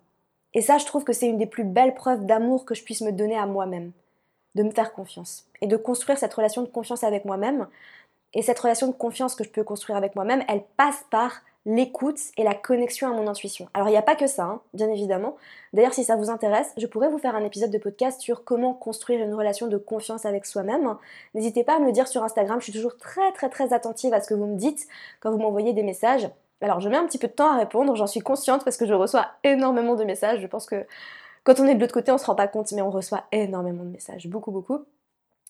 Et 0.53 0.61
ça, 0.61 0.77
je 0.77 0.85
trouve 0.85 1.05
que 1.05 1.13
c'est 1.13 1.29
une 1.29 1.37
des 1.37 1.45
plus 1.45 1.63
belles 1.63 1.95
preuves 1.95 2.25
d'amour 2.25 2.65
que 2.65 2.75
je 2.75 2.83
puisse 2.83 2.99
me 2.99 3.13
donner 3.13 3.37
à 3.37 3.45
moi-même, 3.45 3.93
de 4.55 4.63
me 4.63 4.71
faire 4.71 4.91
confiance 4.91 5.47
et 5.61 5.67
de 5.67 5.77
construire 5.77 6.17
cette 6.17 6.33
relation 6.33 6.63
de 6.63 6.67
confiance 6.67 7.05
avec 7.05 7.23
moi-même. 7.23 7.67
Et 8.33 8.41
cette 8.41 8.59
relation 8.59 8.87
de 8.87 8.93
confiance 8.93 9.35
que 9.35 9.43
je 9.43 9.49
peux 9.49 9.63
construire 9.63 9.97
avec 9.97 10.15
moi-même, 10.15 10.43
elle 10.47 10.63
passe 10.77 11.03
par 11.09 11.41
l'écoute 11.65 12.19
et 12.37 12.43
la 12.43 12.55
connexion 12.55 13.07
à 13.07 13.11
mon 13.11 13.27
intuition. 13.27 13.67
Alors 13.73 13.87
il 13.87 13.91
n'y 13.91 13.97
a 13.97 14.01
pas 14.01 14.15
que 14.15 14.25
ça, 14.25 14.43
hein, 14.45 14.61
bien 14.73 14.89
évidemment. 14.89 15.35
D'ailleurs, 15.73 15.93
si 15.93 16.03
ça 16.03 16.15
vous 16.15 16.29
intéresse, 16.29 16.71
je 16.77 16.87
pourrais 16.87 17.09
vous 17.09 17.19
faire 17.19 17.35
un 17.35 17.43
épisode 17.43 17.69
de 17.69 17.77
podcast 17.77 18.19
sur 18.19 18.43
comment 18.43 18.73
construire 18.73 19.23
une 19.23 19.33
relation 19.33 19.67
de 19.67 19.77
confiance 19.77 20.25
avec 20.25 20.45
soi-même. 20.45 20.95
N'hésitez 21.35 21.63
pas 21.63 21.75
à 21.75 21.79
me 21.79 21.85
le 21.85 21.91
dire 21.91 22.07
sur 22.07 22.23
Instagram, 22.23 22.59
je 22.59 22.65
suis 22.65 22.73
toujours 22.73 22.97
très 22.97 23.31
très 23.33 23.49
très 23.49 23.73
attentive 23.73 24.13
à 24.13 24.21
ce 24.21 24.27
que 24.27 24.33
vous 24.33 24.47
me 24.47 24.57
dites 24.57 24.87
quand 25.19 25.31
vous 25.31 25.37
m'envoyez 25.37 25.73
des 25.73 25.83
messages. 25.83 26.29
Alors 26.61 26.79
je 26.79 26.89
mets 26.89 26.97
un 26.97 27.05
petit 27.05 27.19
peu 27.19 27.27
de 27.27 27.33
temps 27.33 27.53
à 27.53 27.57
répondre, 27.57 27.95
j'en 27.95 28.07
suis 28.07 28.21
consciente 28.21 28.63
parce 28.63 28.77
que 28.77 28.87
je 28.87 28.93
reçois 28.93 29.27
énormément 29.43 29.95
de 29.95 30.03
messages. 30.03 30.41
Je 30.41 30.47
pense 30.47 30.65
que 30.65 30.85
quand 31.43 31.59
on 31.59 31.65
est 31.65 31.75
de 31.75 31.79
l'autre 31.79 31.93
côté, 31.93 32.11
on 32.11 32.17
se 32.17 32.25
rend 32.25 32.35
pas 32.35 32.47
compte, 32.47 32.71
mais 32.71 32.81
on 32.81 32.91
reçoit 32.91 33.23
énormément 33.31 33.83
de 33.83 33.89
messages, 33.89 34.27
beaucoup 34.27 34.51
beaucoup. 34.51 34.85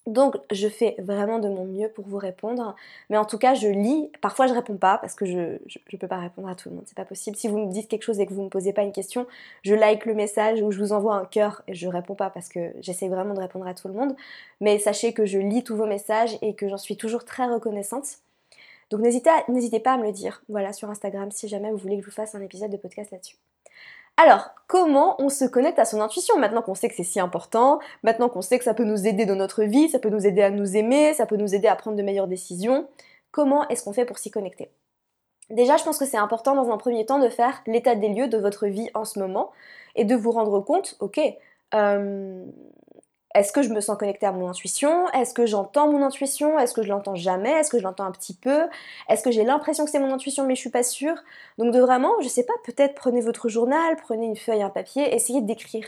Donc 0.07 0.35
je 0.51 0.67
fais 0.67 0.95
vraiment 0.97 1.37
de 1.37 1.47
mon 1.47 1.63
mieux 1.63 1.87
pour 1.87 2.07
vous 2.07 2.17
répondre, 2.17 2.75
mais 3.11 3.17
en 3.17 3.25
tout 3.25 3.37
cas 3.37 3.53
je 3.53 3.67
lis, 3.67 4.09
parfois 4.19 4.47
je 4.47 4.53
réponds 4.53 4.77
pas 4.77 4.97
parce 4.97 5.13
que 5.13 5.27
je, 5.27 5.37
ne 5.37 5.97
peux 5.99 6.07
pas 6.07 6.17
répondre 6.17 6.47
à 6.47 6.55
tout 6.55 6.69
le 6.69 6.75
monde, 6.75 6.85
c'est 6.87 6.97
pas 6.97 7.05
possible. 7.05 7.37
Si 7.37 7.47
vous 7.47 7.59
me 7.59 7.71
dites 7.71 7.87
quelque 7.87 8.01
chose 8.03 8.19
et 8.19 8.25
que 8.25 8.33
vous 8.33 8.41
me 8.41 8.49
posez 8.49 8.73
pas 8.73 8.81
une 8.81 8.93
question, 8.93 9.27
je 9.61 9.75
like 9.75 10.07
le 10.07 10.15
message 10.15 10.59
ou 10.63 10.71
je 10.71 10.79
vous 10.79 10.91
envoie 10.91 11.15
un 11.15 11.25
cœur 11.25 11.61
et 11.67 11.75
je 11.75 11.87
réponds 11.87 12.15
pas 12.15 12.31
parce 12.31 12.49
que 12.49 12.73
j'essaie 12.79 13.09
vraiment 13.09 13.35
de 13.35 13.39
répondre 13.39 13.67
à 13.67 13.75
tout 13.75 13.87
le 13.87 13.93
monde. 13.93 14.15
Mais 14.59 14.79
sachez 14.79 15.13
que 15.13 15.27
je 15.27 15.37
lis 15.37 15.63
tous 15.63 15.75
vos 15.75 15.85
messages 15.85 16.35
et 16.41 16.55
que 16.55 16.67
j'en 16.67 16.77
suis 16.77 16.97
toujours 16.97 17.23
très 17.23 17.45
reconnaissante. 17.45 18.17
Donc 18.89 19.01
n'hésitez 19.01 19.79
pas 19.79 19.93
à 19.93 19.97
me 19.97 20.05
le 20.05 20.11
dire, 20.11 20.41
voilà, 20.49 20.73
sur 20.73 20.89
Instagram, 20.89 21.29
si 21.31 21.47
jamais 21.47 21.69
vous 21.71 21.77
voulez 21.77 21.97
que 21.97 22.01
je 22.01 22.07
vous 22.07 22.15
fasse 22.15 22.33
un 22.33 22.41
épisode 22.41 22.71
de 22.71 22.77
podcast 22.77 23.11
là-dessus. 23.11 23.37
Alors, 24.17 24.49
comment 24.67 25.15
on 25.19 25.29
se 25.29 25.45
connecte 25.45 25.79
à 25.79 25.85
son 25.85 25.99
intuition 25.99 26.37
maintenant 26.37 26.61
qu'on 26.61 26.75
sait 26.75 26.89
que 26.89 26.95
c'est 26.95 27.03
si 27.03 27.19
important, 27.19 27.79
maintenant 28.03 28.29
qu'on 28.29 28.41
sait 28.41 28.57
que 28.57 28.63
ça 28.63 28.73
peut 28.73 28.83
nous 28.83 29.07
aider 29.07 29.25
dans 29.25 29.35
notre 29.35 29.63
vie, 29.63 29.89
ça 29.89 29.99
peut 29.99 30.09
nous 30.09 30.27
aider 30.27 30.41
à 30.41 30.51
nous 30.51 30.75
aimer, 30.77 31.13
ça 31.13 31.25
peut 31.25 31.37
nous 31.37 31.55
aider 31.55 31.67
à 31.67 31.75
prendre 31.75 31.97
de 31.97 32.03
meilleures 32.03 32.27
décisions 32.27 32.87
Comment 33.31 33.67
est-ce 33.69 33.83
qu'on 33.83 33.93
fait 33.93 34.05
pour 34.05 34.19
s'y 34.19 34.29
connecter? 34.29 34.71
Déjà, 35.49 35.77
je 35.77 35.83
pense 35.83 35.97
que 35.97 36.05
c'est 36.05 36.17
important 36.17 36.55
dans 36.55 36.69
un 36.69 36.77
premier 36.77 37.05
temps 37.05 37.19
de 37.19 37.29
faire 37.29 37.61
l'état 37.65 37.95
des 37.95 38.09
lieux 38.09 38.27
de 38.27 38.37
votre 38.37 38.67
vie 38.67 38.89
en 38.93 39.05
ce 39.05 39.19
moment 39.19 39.51
et 39.95 40.05
de 40.05 40.15
vous 40.15 40.31
rendre 40.31 40.59
compte, 40.61 40.95
ok, 40.99 41.19
euh, 41.73 42.45
est-ce 43.33 43.51
que 43.53 43.61
je 43.61 43.69
me 43.69 43.81
sens 43.81 43.97
connectée 43.97 44.25
à 44.25 44.31
mon 44.31 44.47
intuition? 44.49 45.09
Est-ce 45.11 45.33
que 45.33 45.45
j'entends 45.45 45.91
mon 45.91 46.03
intuition? 46.03 46.59
Est-ce 46.59 46.73
que 46.73 46.83
je 46.83 46.89
l'entends 46.89 47.15
jamais? 47.15 47.51
Est-ce 47.51 47.69
que 47.69 47.79
je 47.79 47.83
l'entends 47.83 48.05
un 48.05 48.11
petit 48.11 48.33
peu? 48.33 48.67
Est-ce 49.09 49.23
que 49.23 49.31
j'ai 49.31 49.43
l'impression 49.43 49.85
que 49.85 49.91
c'est 49.91 49.99
mon 49.99 50.13
intuition 50.13 50.45
mais 50.45 50.55
je 50.55 50.61
suis 50.61 50.69
pas 50.69 50.83
sûre? 50.83 51.15
Donc 51.57 51.73
de 51.73 51.79
vraiment, 51.79 52.13
je 52.21 52.27
sais 52.27 52.43
pas, 52.43 52.53
peut-être 52.65 52.95
prenez 52.95 53.21
votre 53.21 53.49
journal, 53.49 53.95
prenez 53.97 54.25
une 54.25 54.35
feuille, 54.35 54.63
un 54.63 54.69
papier, 54.69 55.13
essayez 55.15 55.41
d'écrire. 55.41 55.87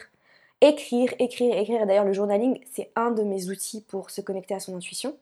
Écrire, 0.62 1.14
écrire, 1.20 1.58
écrire. 1.58 1.86
D'ailleurs, 1.86 2.06
le 2.06 2.14
journaling, 2.14 2.60
c'est 2.72 2.92
un 2.96 3.12
de 3.12 3.24
mes 3.24 3.50
outils 3.50 3.82
pour 3.82 4.10
se 4.10 4.22
connecter 4.22 4.54
à 4.56 4.60
son 4.60 4.76
intuition. 4.76 5.18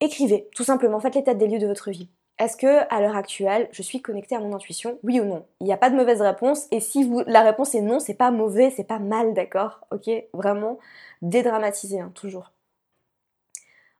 Écrivez, 0.00 0.48
tout 0.54 0.64
simplement, 0.64 1.00
faites 1.00 1.14
l'état 1.14 1.34
des 1.34 1.46
lieux 1.48 1.58
de 1.58 1.66
votre 1.66 1.90
vie. 1.90 2.08
Est-ce 2.38 2.58
que 2.58 2.94
à 2.94 3.00
l'heure 3.00 3.16
actuelle, 3.16 3.68
je 3.72 3.82
suis 3.82 4.02
connectée 4.02 4.36
à 4.36 4.40
mon 4.40 4.54
intuition? 4.54 4.98
Oui 5.02 5.20
ou 5.20 5.24
non? 5.24 5.46
Il 5.60 5.64
n'y 5.64 5.72
a 5.72 5.78
pas 5.78 5.88
de 5.88 5.96
mauvaise 5.96 6.20
réponse 6.20 6.66
et 6.70 6.80
si 6.80 7.10
la 7.26 7.42
réponse 7.42 7.74
est 7.74 7.80
non, 7.80 7.98
c'est 7.98 8.14
pas 8.14 8.30
mauvais, 8.30 8.70
c'est 8.70 8.84
pas 8.84 8.98
mal, 8.98 9.32
d'accord? 9.32 9.80
Ok? 9.90 10.10
Vraiment 10.34 10.78
dédramatiser 11.22 12.00
hein, 12.00 12.12
toujours. 12.14 12.52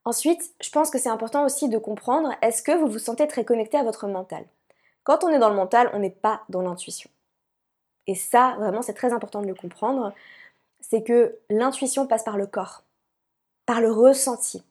Ensuite, 0.04 0.54
je 0.60 0.70
pense 0.70 0.90
que 0.90 0.98
c'est 0.98 1.08
important 1.08 1.44
aussi 1.44 1.68
de 1.68 1.78
comprendre 1.78 2.30
est-ce 2.42 2.62
que 2.62 2.72
vous 2.72 2.88
vous 2.88 2.98
sentez 2.98 3.26
très 3.26 3.44
connecté 3.44 3.78
à 3.78 3.82
votre 3.82 4.06
mental? 4.06 4.44
Quand 5.02 5.24
on 5.24 5.28
est 5.28 5.38
dans 5.38 5.48
le 5.48 5.56
mental, 5.56 5.90
on 5.94 5.98
n'est 5.98 6.10
pas 6.10 6.42
dans 6.48 6.62
l'intuition. 6.62 7.10
Et 8.06 8.14
ça, 8.14 8.54
vraiment, 8.58 8.82
c'est 8.82 8.94
très 8.94 9.12
important 9.12 9.40
de 9.40 9.46
le 9.46 9.54
comprendre. 9.54 10.12
C'est 10.80 11.02
que 11.02 11.38
l'intuition 11.48 12.06
passe 12.06 12.22
par 12.22 12.36
le 12.36 12.46
corps, 12.46 12.84
par 13.64 13.80
le 13.80 13.90
ressenti. 13.90 14.62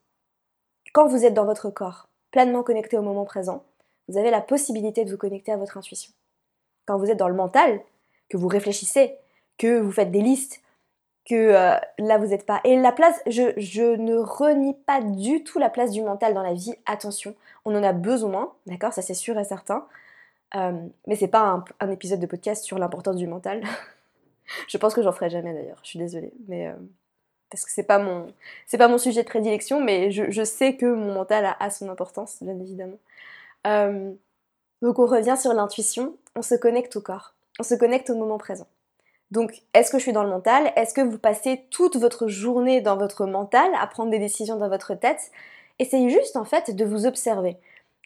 Quand 0.94 1.08
vous 1.08 1.26
êtes 1.26 1.34
dans 1.34 1.46
votre 1.46 1.70
corps, 1.70 2.08
pleinement 2.36 2.64
connecté 2.64 2.98
au 2.98 3.02
moment 3.02 3.24
présent, 3.24 3.64
vous 4.10 4.18
avez 4.18 4.30
la 4.30 4.42
possibilité 4.42 5.06
de 5.06 5.10
vous 5.10 5.16
connecter 5.18 5.54
à 5.54 5.58
votre 5.58 5.78
intuition. 5.78 6.12
Quand 6.86 6.98
vous 6.98 7.10
êtes 7.10 7.18
dans 7.18 7.30
le 7.30 7.34
mental, 7.34 7.80
que 8.28 8.36
vous 8.36 8.50
réfléchissez, 8.50 9.16
que 9.58 9.80
vous 9.80 9.94
faites 9.94 10.12
des 10.12 10.22
listes, 10.22 10.62
que 11.24 11.34
euh, 11.34 11.78
là 11.98 12.18
vous 12.18 12.28
n'êtes 12.28 12.46
pas. 12.46 12.60
Et 12.66 12.76
la 12.76 12.92
place, 12.92 13.22
je, 13.26 13.96
ne 13.96 14.18
renie 14.18 14.74
pas 14.74 15.00
du 15.02 15.46
tout 15.46 15.60
la 15.60 15.70
place 15.70 15.92
du 15.92 16.02
mental 16.02 16.34
dans 16.34 16.44
la 16.44 16.54
vie. 16.54 16.74
Attention, 16.86 17.34
on 17.64 17.74
en 17.74 17.84
a 17.84 17.94
besoin, 17.94 18.52
d'accord, 18.66 18.92
ça 18.92 19.02
c'est 19.02 19.14
sûr 19.14 19.40
et 19.40 19.46
certain. 19.46 19.88
Euh, 20.56 20.74
mais 21.08 21.16
c'est 21.16 21.30
pas 21.30 21.64
un, 21.80 21.90
épisode 21.90 22.20
de 22.20 22.26
podcast 22.26 22.66
sur 22.66 22.78
l'importance 22.78 23.16
du 23.16 23.28
mental. 23.28 23.64
je 24.68 24.78
pense 24.78 24.94
que 24.94 25.02
j'en 25.02 25.14
ferai 25.14 25.30
jamais 25.30 25.54
d'ailleurs. 25.54 25.80
Je 25.84 25.88
suis 25.88 26.00
désolée, 26.00 26.34
mais 26.50 26.68
euh, 26.68 26.74
parce 27.50 27.66
que 27.66 27.72
c'est 27.72 27.84
pas 27.84 28.00
mon 28.00 28.34
pas 28.78 28.88
mon 28.88 28.98
sujet 28.98 29.24
de 29.24 29.28
prédilection, 29.28 29.82
mais 29.82 30.12
je, 30.12 30.44
sais 30.44 30.76
que 30.76 30.86
mon 30.86 31.14
mental 31.14 31.56
a, 31.60 31.70
son 31.70 31.90
importance, 31.90 32.38
bien 32.42 32.60
évidemment. 32.60 33.00
Euh, 33.68 34.12
donc 34.82 35.00
on 35.00 35.06
revient 35.06 35.38
sur 35.40 35.54
l'intuition, 35.54 36.16
on 36.36 36.42
se 36.42 36.56
connecte 36.56 36.96
au 36.96 37.02
corps, 37.02 37.34
on 37.60 37.64
se 37.64 37.76
connecte 37.76 38.10
au 38.10 38.16
moment 38.16 38.38
présent. 38.38 38.68
Donc 39.32 39.64
est-ce 39.74 39.92
que 39.92 39.98
je 39.98 40.04
suis 40.04 40.14
dans 40.14 40.24
le 40.24 40.30
mental? 40.30 40.72
Est-ce 40.76 40.94
que 40.94 41.02
vous 41.02 41.18
passez 41.18 41.66
toute 41.72 41.96
votre 41.96 42.28
journée 42.28 42.82
dans 42.82 42.98
votre 42.98 43.26
mental 43.26 43.70
à 43.80 43.88
prendre 43.88 44.12
des 44.12 44.20
décisions 44.20 44.58
dans 44.58 44.70
votre 44.70 44.94
tête? 44.96 45.32
Essayez 45.80 46.10
juste 46.10 46.36
en 46.36 46.46
fait 46.46 46.76
de 46.76 46.86
vous 46.86 47.06
observer. 47.06 47.58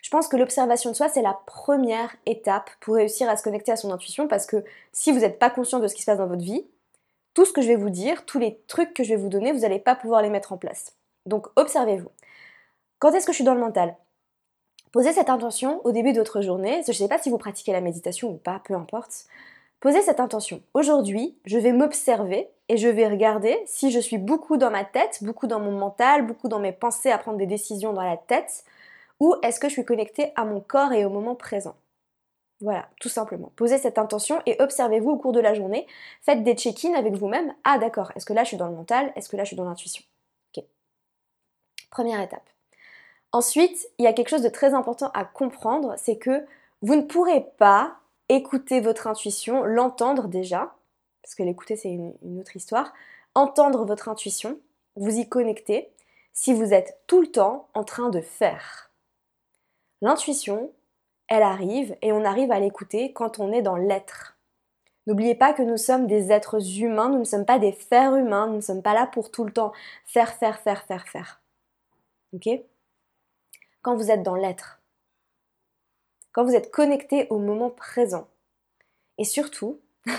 Je 0.02 0.10
pense 0.10 0.28
que 0.28 0.38
l'observation 0.38 0.92
de 0.92 0.96
soi, 0.96 1.10
c'est 1.10 1.22
la 1.22 1.38
première 1.46 2.16
étape 2.26 2.70
pour 2.80 2.96
réussir 2.96 3.30
à 3.30 3.36
se 3.36 3.44
connecter 3.44 3.72
à 3.72 3.76
son 3.76 3.92
intuition 3.92 4.28
parce 4.28 4.46
que 4.46 4.64
si 4.94 5.12
vous 5.12 5.20
n'êtes 5.20 5.40
pas 5.40 5.50
conscient 5.50 5.80
de 5.80 5.88
ce 5.88 5.96
qui 5.96 6.02
se 6.02 6.06
passe 6.06 6.20
dans 6.20 6.28
votre 6.28 6.44
vie, 6.44 6.66
tout 7.34 7.46
ce 7.46 7.54
que 7.54 7.62
je 7.62 7.68
vais 7.68 7.76
vous 7.76 7.90
dire, 7.90 8.26
tous 8.26 8.40
les 8.40 8.62
trucs 8.68 8.94
que 8.94 9.04
je 9.04 9.10
vais 9.10 9.22
vous 9.22 9.30
donner, 9.30 9.52
vous 9.52 9.60
n'allez 9.60 9.80
pas 9.80 9.96
pouvoir 9.96 10.22
les 10.22 10.30
mettre 10.30 10.54
en 10.54 10.58
place. 10.58 10.94
Donc 11.26 11.48
observez-vous. 11.56 12.12
Quand 13.00 13.12
est-ce 13.14 13.26
que 13.26 13.32
je 13.32 13.38
suis 13.38 13.46
dans 13.46 13.54
le 13.54 13.60
mental? 13.60 13.96
Posez 14.92 15.14
cette 15.14 15.30
intention 15.30 15.82
au 15.86 15.92
début 15.92 16.14
de 16.14 16.20
votre 16.20 16.42
journée. 16.42 16.82
Je 16.86 16.92
ne 16.92 16.96
sais 16.96 17.08
pas 17.08 17.20
si 17.20 17.30
vous 17.30 17.38
pratiquez 17.38 17.72
la 17.72 17.82
méditation 17.82 18.30
ou 18.32 18.38
pas, 18.38 18.62
peu 18.66 18.74
importe. 18.74 19.28
Posez 19.80 20.02
cette 20.02 20.20
intention. 20.20 20.62
Aujourd'hui, 20.74 21.38
je 21.46 21.58
vais 21.58 21.72
m'observer 21.72 22.50
et 22.68 22.78
je 22.78 22.88
vais 22.88 23.08
regarder 23.08 23.58
si 23.66 23.92
je 23.92 24.00
suis 24.00 24.18
beaucoup 24.18 24.58
dans 24.58 24.72
ma 24.72 24.84
tête, 24.84 25.20
beaucoup 25.22 25.48
dans 25.48 25.60
mon 25.60 25.72
mental, 25.72 26.26
beaucoup 26.26 26.50
dans 26.50 26.60
mes 26.60 26.74
pensées 26.74 27.12
à 27.12 27.18
prendre 27.18 27.38
des 27.38 27.46
décisions 27.46 27.94
dans 27.94 28.04
la 28.04 28.18
tête, 28.18 28.66
ou 29.20 29.36
est-ce 29.44 29.60
que 29.60 29.70
je 29.70 29.74
suis 29.74 29.86
connectée 29.86 30.34
à 30.36 30.44
mon 30.44 30.60
corps 30.60 30.92
et 30.92 31.06
au 31.06 31.10
moment 31.10 31.36
présent. 31.36 31.76
Voilà, 32.62 32.90
tout 33.00 33.10
simplement. 33.10 33.52
Posez 33.56 33.78
cette 33.78 33.98
intention 33.98 34.42
et 34.46 34.62
observez-vous 34.62 35.12
au 35.12 35.18
cours 35.18 35.32
de 35.32 35.40
la 35.40 35.54
journée. 35.54 35.88
Faites 36.22 36.44
des 36.44 36.56
check-in 36.56 36.94
avec 36.94 37.14
vous-même. 37.14 37.54
Ah 37.64 37.78
d'accord, 37.78 38.12
est-ce 38.16 38.26
que 38.26 38.34
là 38.34 38.44
je 38.44 38.50
suis 38.50 38.58
dans 38.58 38.68
le 38.68 38.76
mental? 38.76 39.14
Est-ce 39.16 39.30
que 39.30 39.38
là 39.38 39.44
je 39.44 39.50
suis 39.50 39.56
dans 39.56 39.64
l'intuition? 39.64 40.04
Ok. 40.56 40.66
Première 41.90 42.20
étape. 42.20 42.50
Ensuite, 43.32 43.88
il 43.98 44.04
y 44.04 44.08
a 44.08 44.14
quelque 44.14 44.30
chose 44.30 44.42
de 44.42 44.50
très 44.50 44.74
important 44.74 45.10
à 45.14 45.24
comprendre, 45.24 45.94
c'est 45.98 46.18
que 46.18 46.46
vous 46.82 46.96
ne 46.96 47.04
pourrez 47.04 47.42
pas 47.58 48.00
écouter 48.28 48.82
votre 48.82 49.08
intuition, 49.08 49.64
l'entendre 49.64 50.28
déjà, 50.28 50.76
parce 51.22 51.36
que 51.36 51.44
l'écouter 51.44 51.76
c'est 51.76 51.90
une, 51.90 52.14
une 52.24 52.40
autre 52.40 52.56
histoire, 52.56 52.94
entendre 53.36 53.86
votre 53.86 54.10
intuition, 54.10 54.60
vous 54.96 55.18
y 55.18 55.30
connecter, 55.30 55.92
si 56.34 56.54
vous 56.54 56.74
êtes 56.74 57.00
tout 57.08 57.22
le 57.22 57.32
temps 57.32 57.70
en 57.74 57.84
train 57.84 58.10
de 58.10 58.22
faire. 58.22 58.92
L'intuition, 60.02 60.72
elle 61.30 61.44
arrive 61.44 61.96
et 62.02 62.12
on 62.12 62.26
arrive 62.26 62.52
à 62.52 62.60
l'écouter 62.60 63.14
quand 63.14 63.40
on 63.40 63.54
est 63.54 63.62
dans 63.62 63.76
l'être. 63.78 64.38
N'oubliez 65.06 65.36
pas 65.36 65.54
que 65.54 65.62
nous 65.62 65.78
sommes 65.78 66.08
des 66.08 66.32
êtres 66.32 66.80
humains, 66.80 67.10
nous 67.10 67.20
ne 67.20 67.24
sommes 67.24 67.46
pas 67.46 67.60
des 67.60 67.72
fers 67.72 68.16
humains, 68.16 68.48
nous 68.48 68.58
ne 68.58 68.62
sommes 68.62 68.82
pas 68.82 68.94
là 68.94 69.08
pour 69.08 69.32
tout 69.32 69.44
le 69.44 69.54
temps 69.54 69.72
faire, 70.06 70.34
faire, 70.34 70.60
faire, 70.60 70.84
faire, 70.84 71.08
faire. 71.08 71.42
Ok? 72.34 72.50
Quand 73.82 73.96
vous 73.96 74.12
êtes 74.12 74.24
dans 74.24 74.36
l'être, 74.36 74.82
quand 76.32 76.44
vous 76.44 76.56
êtes 76.56 76.72
connecté 76.72 77.28
au 77.30 77.40
moment 77.40 77.70
présent, 77.70 78.28
et 79.18 79.24
surtout, 79.24 79.80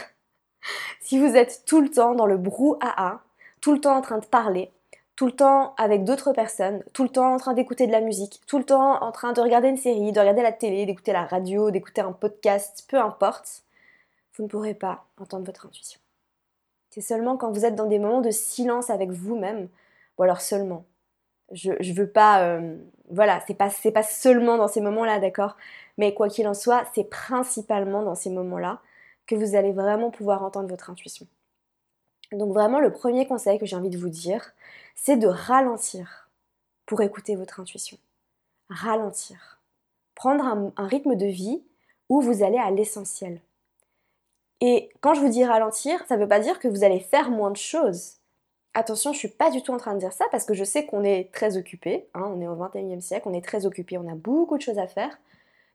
si 1.00 1.18
vous 1.18 1.36
êtes 1.36 1.64
tout 1.66 1.80
le 1.80 1.90
temps 1.90 2.14
dans 2.14 2.26
le 2.26 2.36
brouhaha, 2.36 3.22
tout 3.60 3.72
le 3.72 3.80
temps 3.80 3.96
en 3.96 4.02
train 4.02 4.18
de 4.18 4.26
parler, 4.26 4.70
tout 5.20 5.26
le 5.26 5.32
temps 5.32 5.74
avec 5.76 6.04
d'autres 6.04 6.32
personnes, 6.32 6.82
tout 6.94 7.02
le 7.02 7.10
temps 7.10 7.34
en 7.34 7.36
train 7.36 7.52
d'écouter 7.52 7.86
de 7.86 7.92
la 7.92 8.00
musique, 8.00 8.40
tout 8.46 8.56
le 8.56 8.64
temps 8.64 9.02
en 9.02 9.12
train 9.12 9.34
de 9.34 9.42
regarder 9.42 9.68
une 9.68 9.76
série, 9.76 10.12
de 10.12 10.18
regarder 10.18 10.40
la 10.40 10.50
télé, 10.50 10.86
d'écouter 10.86 11.12
la 11.12 11.26
radio, 11.26 11.70
d'écouter 11.70 12.00
un 12.00 12.12
podcast, 12.12 12.86
peu 12.88 12.98
importe, 12.98 13.64
vous 14.34 14.44
ne 14.44 14.48
pourrez 14.48 14.72
pas 14.72 15.04
entendre 15.20 15.44
votre 15.44 15.66
intuition. 15.66 16.00
C'est 16.88 17.02
seulement 17.02 17.36
quand 17.36 17.52
vous 17.52 17.66
êtes 17.66 17.74
dans 17.74 17.84
des 17.84 17.98
moments 17.98 18.22
de 18.22 18.30
silence 18.30 18.88
avec 18.88 19.10
vous-même, 19.10 19.68
ou 20.16 20.22
alors 20.22 20.40
seulement. 20.40 20.86
Je, 21.52 21.72
je 21.80 21.92
veux 21.92 22.08
pas, 22.08 22.42
euh, 22.42 22.78
voilà, 23.10 23.42
c'est 23.46 23.52
pas, 23.52 23.68
c'est 23.68 23.92
pas 23.92 24.02
seulement 24.02 24.56
dans 24.56 24.68
ces 24.68 24.80
moments-là, 24.80 25.20
d'accord? 25.20 25.58
Mais 25.98 26.14
quoi 26.14 26.30
qu'il 26.30 26.48
en 26.48 26.54
soit, 26.54 26.86
c'est 26.94 27.04
principalement 27.04 28.02
dans 28.02 28.14
ces 28.14 28.30
moments-là 28.30 28.80
que 29.26 29.34
vous 29.34 29.54
allez 29.54 29.72
vraiment 29.72 30.10
pouvoir 30.10 30.42
entendre 30.42 30.70
votre 30.70 30.88
intuition. 30.88 31.26
Donc 32.32 32.52
vraiment, 32.52 32.80
le 32.80 32.92
premier 32.92 33.26
conseil 33.26 33.58
que 33.58 33.66
j'ai 33.66 33.76
envie 33.76 33.90
de 33.90 33.98
vous 33.98 34.08
dire, 34.08 34.52
c'est 34.94 35.16
de 35.16 35.26
ralentir 35.26 36.30
pour 36.86 37.02
écouter 37.02 37.36
votre 37.36 37.60
intuition. 37.60 37.98
Ralentir. 38.68 39.60
Prendre 40.14 40.44
un, 40.44 40.86
rythme 40.86 41.16
de 41.16 41.26
vie 41.26 41.62
où 42.08 42.20
vous 42.20 42.42
allez 42.42 42.58
à 42.58 42.70
l'essentiel. 42.70 43.40
Et 44.60 44.90
quand 45.00 45.14
je 45.14 45.20
vous 45.20 45.28
dis 45.28 45.44
ralentir, 45.44 46.04
ça 46.06 46.16
ne 46.16 46.22
veut 46.22 46.28
pas 46.28 46.40
dire 46.40 46.58
que 46.58 46.68
vous 46.68 46.84
allez 46.84 47.00
faire 47.00 47.30
moins 47.30 47.50
de 47.50 47.56
choses. 47.56 48.16
Attention, 48.74 49.12
je 49.12 49.16
ne 49.16 49.20
suis 49.20 49.28
pas 49.28 49.50
du 49.50 49.62
tout 49.62 49.72
en 49.72 49.78
train 49.78 49.94
de 49.94 49.98
dire 49.98 50.12
ça 50.12 50.26
parce 50.30 50.44
que 50.44 50.54
je 50.54 50.64
sais 50.64 50.86
qu'on 50.86 51.02
est 51.02 51.32
très 51.32 51.56
occupé, 51.56 52.08
hein, 52.14 52.30
on 52.34 52.40
est 52.40 52.46
au 52.46 52.54
21e 52.54 53.00
siècle, 53.00 53.28
on 53.28 53.34
est 53.34 53.44
très 53.44 53.66
occupé, 53.66 53.98
on 53.98 54.08
a 54.08 54.14
beaucoup 54.14 54.56
de 54.56 54.62
choses 54.62 54.78
à 54.78 54.86
faire. 54.86 55.18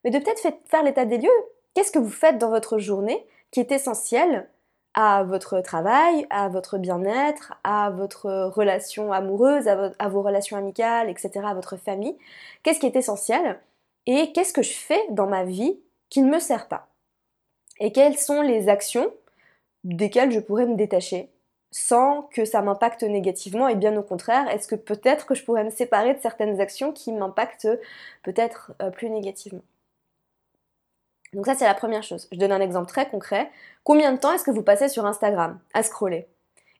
Mais 0.03 0.12
de 0.12 0.19
peut-être 0.19 0.41
faire 0.65 0.83
l'état 0.83 1.05
des 1.05 1.17
lieux, 1.17 1.29
qu'est-ce 1.74 1.91
que 1.91 2.00
vous 2.00 2.09
faites 2.09 2.38
dans 2.38 2.50
votre 2.50 2.77
journée 2.77 3.25
qui 3.51 3.59
est 3.59 3.71
essentiel 3.71 4.47
à 4.95 5.23
votre 5.23 5.59
travail, 5.59 6.25
à 6.29 6.47
votre 6.47 6.77
bien-être, 6.77 7.53
à 7.63 7.89
votre 7.89 8.51
relation 8.55 9.11
amoureuse, 9.11 9.67
à, 9.67 10.07
vos 10.07 10.21
relations 10.21 10.57
amicales, 10.57 11.09
etc., 11.09 11.31
à 11.45 11.53
votre 11.53 11.75
famille. 11.75 12.17
Qu'est-ce 12.63 12.79
qui 12.79 12.85
est 12.85 12.95
essentiel 12.95 13.59
et 14.05 14.31
qu'est-ce 14.31 14.53
que 14.53 14.63
je 14.63 14.73
fais 14.73 15.01
dans 15.09 15.27
ma 15.27 15.43
vie 15.43 15.79
qui 16.09 16.21
ne 16.21 16.31
me 16.31 16.39
sert 16.39 16.67
pas? 16.67 16.87
Et 17.79 17.91
quelles 17.91 18.17
sont 18.17 18.41
les 18.41 18.69
actions 18.69 19.11
desquelles 19.83 20.31
je 20.31 20.39
pourrais 20.39 20.65
me 20.65 20.75
détacher 20.75 21.29
sans 21.71 22.23
que 22.31 22.45
ça 22.45 22.61
m'impacte 22.61 23.03
négativement? 23.03 23.67
Et 23.67 23.75
bien 23.75 23.97
au 23.97 24.03
contraire, 24.03 24.49
est-ce 24.49 24.67
que 24.67 24.75
peut-être 24.75 25.25
que 25.25 25.35
je 25.35 25.43
pourrais 25.43 25.65
me 25.65 25.71
séparer 25.71 26.13
de 26.13 26.21
certaines 26.21 26.61
actions 26.61 26.93
qui 26.93 27.11
m'impactent 27.11 27.67
peut-être 28.23 28.73
euh, 28.81 28.91
plus 28.91 29.09
négativement? 29.09 29.63
Donc 31.36 31.46
ça, 31.46 31.54
c'est 31.54 31.65
la 31.65 31.74
première 31.74 32.01
chose. 32.01 32.30
Je 32.32 32.38
donne 32.38 32.54
un 32.54 32.62
exemple 32.62 32.88
très 32.88 33.10
concret. 33.10 33.51
Combien 33.84 34.13
de 34.13 34.18
temps 34.18 34.32
est-ce 34.32 34.46
que 34.46 34.51
vous 34.51 34.63
passez 34.63 34.88
sur 34.88 35.06
Instagram 35.06 35.60
à 35.74 35.84
scroller? 35.84 36.27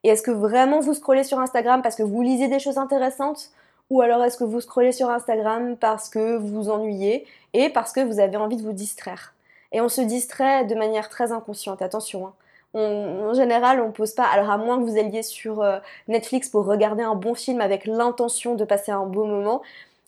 Et 0.04 0.10
est-ce 0.10 0.22
que 0.22 0.32
vraiment 0.32 0.80
vous 0.80 0.94
scrollez 0.94 1.26
sur 1.26 1.40
Instagram 1.40 1.82
parce 1.82 1.98
que 1.98 2.04
vous 2.04 2.22
lisez 2.22 2.48
des 2.48 2.60
choses 2.60 2.78
intéressantes? 2.78 3.50
Ou 3.90 4.02
alors 4.02 4.24
est-ce 4.24 4.38
que 4.38 4.46
vous 4.46 4.62
scrollez 4.62 4.94
sur 4.94 5.10
Instagram 5.10 5.76
parce 5.76 6.10
que 6.10 6.38
vous 6.38 6.48
vous 6.48 6.70
ennuyez 6.70 7.28
et 7.54 7.70
parce 7.70 7.92
que 7.92 8.00
vous 8.00 8.22
avez 8.22 8.38
envie 8.38 8.56
de 8.56 8.62
vous 8.62 8.72
distraire? 8.72 9.34
Et 9.74 9.82
on 9.82 9.90
se 9.90 10.00
distrait 10.00 10.64
de 10.64 10.74
manière 10.74 11.10
très 11.10 11.34
inconsciente, 11.34 11.82
attention. 11.82 12.28
Hein. 12.28 12.34
en 12.76 13.34
général, 13.34 13.82
on 13.82 13.88
ne 13.88 13.92
pose 13.92 14.14
pas. 14.14 14.24
Alors, 14.24 14.50
à 14.50 14.58
moins 14.58 14.78
que 14.78 14.84
vous 14.84 14.98
alliez 14.98 15.22
sur 15.22 15.62
euh, 15.62 15.80
Netflix 16.08 16.48
pour 16.48 16.66
regarder 16.66 17.04
un 17.04 17.16
bon 17.16 17.36
film 17.36 17.60
avec 17.60 17.86
l'intention 17.86 18.56
de 18.56 18.64
passer 18.64 18.94
un 18.94 19.06
beau 19.06 19.26
moment, 19.26 19.62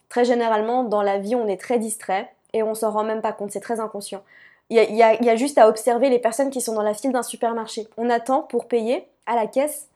très 0.07 0.23
généralement, 0.23 0.85
dans 0.85 1.01
la 1.01 1.17
vie, 1.17 1.35
on 1.35 1.47
est 1.47 1.59
très 1.59 1.79
distrait 1.79 2.31
et 2.53 2.63
on 2.63 2.75
s'en 2.75 2.91
rend 2.91 3.03
même 3.03 3.21
pas 3.21 3.33
compte, 3.33 3.51
c'est 3.51 3.59
très 3.59 3.79
inconscient. 3.79 4.23
Il 4.69 4.77
y, 4.77 5.03
a, 5.03 5.35
juste 5.37 5.57
à 5.57 5.69
observer 5.69 6.09
les 6.09 6.19
personnes 6.19 6.49
qui 6.49 6.59
sont 6.59 6.73
dans 6.73 6.81
la 6.81 6.93
file 6.93 7.13
d'un 7.13 7.23
supermarché. 7.23 7.87
On 7.95 8.09
attend 8.09 8.41
pour 8.41 8.67
payer 8.67 9.07
à 9.25 9.35
la 9.35 9.47
caisse. 9.47 9.87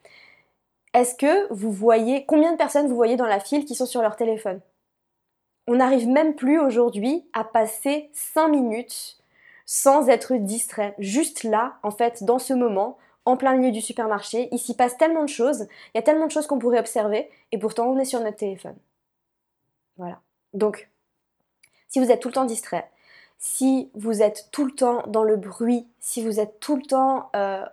Est-ce 0.94 1.14
que 1.16 1.52
vous 1.52 1.72
voyez, 1.72 2.26
combien 2.26 2.54
de 2.54 2.58
personnes 2.58 2.88
vous 2.88 2.96
voyez 2.96 3.18
dans 3.18 3.26
la 3.26 3.42
file 3.42 3.66
qui 3.66 3.76
sont 3.76 3.86
sur 3.86 4.02
leur 4.02 4.16
téléphone? 4.16 4.62
On 5.68 5.76
n'arrive 5.76 6.08
même 6.08 6.36
plus 6.36 6.60
aujourd'hui 6.60 7.26
à 7.34 7.44
passer 7.44 8.10
5 8.14 8.48
minutes 8.48 9.18
sans 9.66 10.10
être 10.10 10.36
distrait. 10.36 10.96
Juste 11.00 11.44
là, 11.44 11.76
en 11.84 11.92
fait, 11.92 12.24
dans 12.24 12.40
ce 12.40 12.54
moment, 12.54 12.98
en 13.26 13.38
plein 13.38 13.56
milieu 13.56 13.72
du 13.72 13.82
supermarché, 13.82 14.50
il 14.52 14.60
s'y 14.60 14.76
passe 14.76 14.98
tellement 14.98 15.24
de 15.24 15.30
choses, 15.30 15.68
il 15.94 15.98
y 15.98 16.00
a 16.00 16.02
tellement 16.02 16.28
de 16.28 16.32
choses 16.32 16.48
qu'on 16.48 16.60
pourrait 16.60 16.80
observer, 16.80 17.30
et 17.52 17.58
pourtant 17.58 17.88
on 17.88 17.98
est 18.00 18.06
sur 18.06 18.20
notre 18.20 18.38
téléphone. 18.38 18.76
Voilà. 19.98 20.20
Donc, 20.54 20.90
si 21.92 22.00
vous 22.00 22.10
êtes 22.10 22.22
tout 22.22 22.30
le 22.30 22.34
temps 22.34 22.46
distrait, 22.46 22.90
si 23.38 23.92
vous 23.94 24.22
êtes 24.22 24.48
tout 24.52 24.66
le 24.66 24.72
temps 24.72 25.04
dans 25.08 25.24
le 25.24 25.36
bruit, 25.36 25.88
si 26.00 26.24
vous 26.24 26.40
êtes 26.40 26.60
tout 26.60 26.78
le 26.78 26.82
temps 26.84 27.30
euh, 27.36 27.66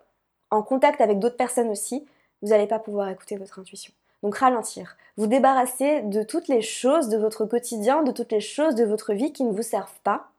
en 0.51 0.63
contact 0.63 1.01
avec 1.01 1.19
d'autres 1.19 1.37
personnes 1.37 1.69
aussi, 1.69 2.07
vous 2.43 2.49
n'allez 2.49 2.67
pas 2.67 2.81
pouvoir 2.81 3.09
écouter 3.09 3.37
votre 3.37 3.59
intuition. 3.59 3.93
Donc 4.23 4.37
ralentir, 4.37 4.97
vous 5.17 5.29
débarrasser 5.29 6.03
de 6.03 6.25
toutes 6.25 6.49
les 6.49 6.63
choses 6.63 7.09
de 7.09 7.17
votre 7.17 7.45
quotidien, 7.45 8.03
de 8.03 8.11
toutes 8.11 8.33
les 8.33 8.41
choses 8.41 8.75
de 8.75 8.85
votre 8.85 9.15
vie 9.15 9.33
qui 9.33 9.45
ne 9.45 9.53
vous 9.53 9.63
servent 9.63 10.01
pas, 10.03 10.33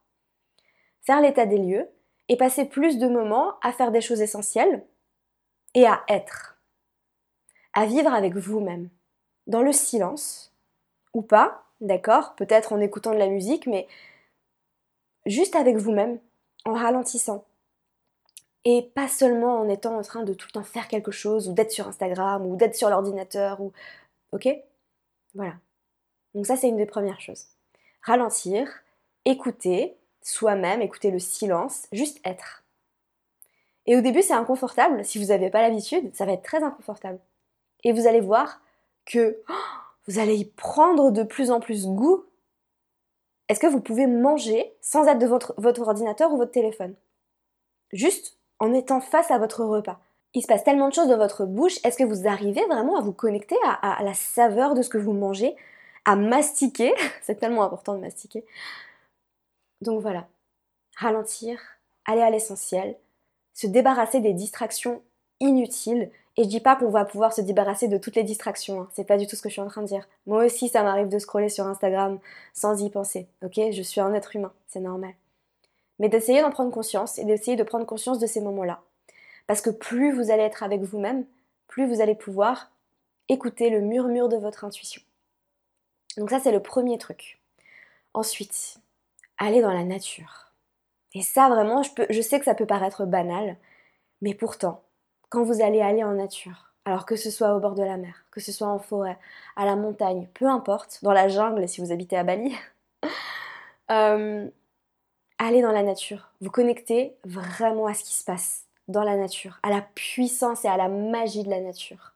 faire 1.02 1.22
l'état 1.22 1.46
des 1.46 1.58
lieux 1.58 1.88
et 2.28 2.36
passer 2.36 2.66
plus 2.66 2.98
de 2.98 3.08
moments 3.08 3.54
à 3.62 3.72
faire 3.72 3.92
des 3.92 4.02
choses 4.02 4.22
essentielles 4.22 4.86
et 5.74 5.86
à 5.86 6.04
être, 6.10 6.60
à 7.74 7.86
vivre 7.86 8.14
avec 8.14 8.36
vous-même, 8.36 8.90
dans 9.48 9.62
le 9.62 9.72
silence, 9.72 10.54
ou 11.14 11.22
pas, 11.22 11.69
d'accord 11.82 12.36
Peut-être 12.36 12.74
en 12.74 12.80
écoutant 12.80 13.14
de 13.14 13.18
la 13.18 13.28
musique, 13.28 13.68
mais 13.68 13.88
juste 15.26 15.56
avec 15.56 15.78
vous-même, 15.78 16.20
en 16.66 16.74
ralentissant. 16.74 17.46
Et 18.66 18.92
pas 18.94 19.08
seulement 19.08 19.60
en 19.60 19.70
étant 19.70 19.98
en 19.98 20.02
train 20.02 20.24
de 20.24 20.34
tout 20.34 20.48
le 20.48 20.54
temps 20.54 20.64
faire 20.64 20.88
quelque 20.88 21.12
chose, 21.12 21.48
ou 21.48 21.54
d'être 21.54 21.72
sur 21.72 21.88
Instagram, 21.88 22.46
ou 22.46 22.56
d'être 22.56 22.76
sur 22.76 22.90
l'ordinateur, 22.90 23.62
ou... 23.62 23.72
Ok? 24.32 24.48
Voilà. 25.34 25.54
Donc 26.36 26.46
ça, 26.46 26.56
c'est 26.56 26.68
une 26.68 26.78
des 26.78 26.86
premières 26.86 27.22
choses. 27.22 27.46
Ralentir, 28.04 28.68
écouter 29.26 29.96
soi-même, 30.22 30.82
écouter 30.82 31.12
le 31.12 31.20
silence, 31.20 31.88
juste 31.92 32.20
être. 32.26 32.64
Et 33.86 33.96
au 33.98 34.02
début, 34.02 34.22
c'est 34.22 34.34
inconfortable. 34.34 35.04
Si 35.04 35.18
vous 35.18 35.28
n'avez 35.28 35.50
pas 35.50 35.62
l'habitude, 35.62 36.16
ça 36.16 36.26
va 36.26 36.34
être 36.34 36.44
très 36.44 36.62
inconfortable. 36.62 37.20
Et 37.84 37.92
vous 37.92 38.08
allez 38.08 38.20
voir 38.20 38.62
que 39.06 39.42
oh, 39.50 39.54
vous 40.10 40.20
allez 40.20 40.38
y 40.38 40.46
prendre 40.46 41.12
de 41.12 41.24
plus 41.24 41.52
en 41.52 41.60
plus 41.60 41.86
goût 41.86 42.26
est-ce 43.50 43.60
que 43.60 43.68
vous 43.68 43.82
pouvez 43.82 44.06
manger 44.06 44.76
sans 44.80 45.08
être 45.08 45.18
de 45.18 45.26
votre, 45.26 45.82
ordinateur 45.82 46.32
ou 46.32 46.38
votre 46.38 46.52
téléphone? 46.52 46.96
Juste 47.92 48.38
en 48.60 48.74
étant 48.74 49.02
face 49.02 49.32
à 49.32 49.40
votre 49.40 49.66
repas. 49.66 50.00
Il 50.36 50.44
se 50.44 50.48
passe 50.48 50.64
tellement 50.64 50.90
de 50.90 50.94
choses 50.94 51.08
dans 51.08 51.18
votre 51.18 51.46
bouche, 51.46 51.80
est-ce 51.84 51.98
que 51.98 52.04
vous 52.04 52.28
arrivez 52.28 52.64
vraiment 52.66 52.98
à 52.98 53.02
vous 53.02 53.12
connecter 53.12 53.56
à, 53.66 54.04
la 54.04 54.14
saveur 54.14 54.76
de 54.76 54.84
ce 54.84 54.90
que 54.90 55.00
vous 55.00 55.14
mangez, 55.14 55.56
à 56.06 56.16
mastiquer? 56.16 56.94
C'est 57.24 57.40
tellement 57.40 57.64
important 57.64 57.96
de 57.96 58.02
mastiquer. 58.02 58.46
Donc 59.82 60.02
voilà, 60.02 60.28
ralentir, 60.98 61.60
aller 62.06 62.22
à 62.22 62.30
l'essentiel, 62.30 62.96
se 63.54 63.66
débarrasser 63.66 64.20
des 64.20 64.34
distractions 64.34 65.02
inutiles 65.40 66.12
et 66.40 66.44
je 66.44 66.48
dis 66.48 66.62
pas 66.62 66.78
qu'on 66.78 66.90
va 66.90 67.04
pouvoir 67.04 67.34
se 67.34 67.42
débarrasser 67.42 67.90
de 67.90 67.98
toutes 67.98 68.16
les 68.16 68.24
distractions, 68.24 68.84
hein. 68.84 68.90
c'est 68.94 69.04
pas 69.04 69.18
du 69.18 69.28
tout 69.28 69.36
ce 69.36 69.42
que 69.42 69.50
je 69.50 69.54
suis 69.56 69.62
en 69.62 69.68
train 69.68 69.82
de 69.82 69.88
dire. 69.88 70.08
Moi 70.26 70.46
aussi, 70.46 70.70
ça 70.70 70.84
m'arrive 70.84 71.10
de 71.10 71.20
scroller 71.20 71.50
sur 71.50 71.68
Instagram 71.68 72.18
sans 72.54 72.82
y 72.82 72.90
penser, 72.90 73.28
ok? 73.44 73.60
Je 73.72 73.82
suis 73.82 74.00
un 74.00 74.14
être 74.14 74.38
humain, 74.38 74.54
c'est 74.66 74.80
normal. 74.80 75.12
Mais 76.00 76.08
d'essayer 76.08 76.42
d'en 76.42 76.50
prendre 76.50 76.72
conscience 76.72 77.20
et 77.20 77.26
d'essayer 77.26 77.58
de 77.58 77.64
prendre 77.64 77.86
conscience 77.86 78.20
de 78.20 78.26
ces 78.26 78.40
moments-là. 78.40 78.80
Parce 79.48 79.60
que 79.60 79.70
plus 79.70 80.14
vous 80.14 80.32
allez 80.32 80.44
être 80.44 80.64
avec 80.64 80.80
vous-même, 80.82 81.26
plus 81.68 81.86
vous 81.86 82.00
allez 82.00 82.16
pouvoir 82.16 82.72
écouter 83.28 83.70
le 83.70 83.82
murmure 83.82 84.30
de 84.30 84.38
votre 84.38 84.64
intuition. 84.64 85.02
Donc 86.16 86.30
ça, 86.30 86.40
c'est 86.40 86.54
le 86.54 86.62
premier 86.62 86.98
truc. 86.98 87.42
Ensuite, 88.14 88.78
aller 89.40 89.60
dans 89.60 89.74
la 89.74 89.84
nature. 89.84 90.54
Et 91.14 91.22
ça, 91.22 91.50
vraiment, 91.50 91.84
je, 91.84 91.90
je 92.10 92.22
sais 92.22 92.40
que 92.40 92.46
ça 92.46 92.56
peut 92.56 92.66
paraître 92.66 93.06
banal, 93.06 93.58
mais 94.22 94.34
pourtant, 94.34 94.84
quand 95.30 95.44
vous 95.44 95.62
allez 95.62 95.82
aller 95.82 96.04
en 96.04 96.14
nature, 96.14 96.72
alors 96.86 97.06
que 97.06 97.16
ce 97.16 97.32
soit 97.32 97.56
au 97.56 97.60
bord 97.60 97.76
de 97.76 97.84
la 97.84 97.98
mer, 97.98 98.26
que 98.32 98.40
ce 98.40 98.52
soit 98.52 98.68
en 98.68 98.80
forêt, 98.80 99.18
à 99.56 99.66
la 99.66 99.76
montagne, 99.76 100.28
peu 100.34 100.46
importe, 100.46 101.00
dans 101.04 101.14
la 101.14 101.28
jungle 101.28 101.68
si 101.68 101.82
vous 101.82 101.92
habitez 101.92 102.18
à 102.18 102.24
Bali, 102.24 102.56
euh, 103.92 104.50
allez 105.38 105.62
dans 105.62 105.72
la 105.72 105.84
nature, 105.84 106.32
vous 106.42 106.50
connectez 106.50 107.16
vraiment 107.24 107.86
à 107.86 107.94
ce 107.94 108.04
qui 108.04 108.14
se 108.14 108.24
passe 108.24 108.66
dans 108.88 109.04
la 109.04 109.16
nature, 109.16 109.60
à 109.64 109.70
la 109.70 109.82
puissance 109.82 110.66
et 110.66 110.68
à 110.68 110.78
la 110.78 110.90
magie 110.90 111.44
de 111.44 111.50
la 111.50 111.62
nature. 111.62 112.14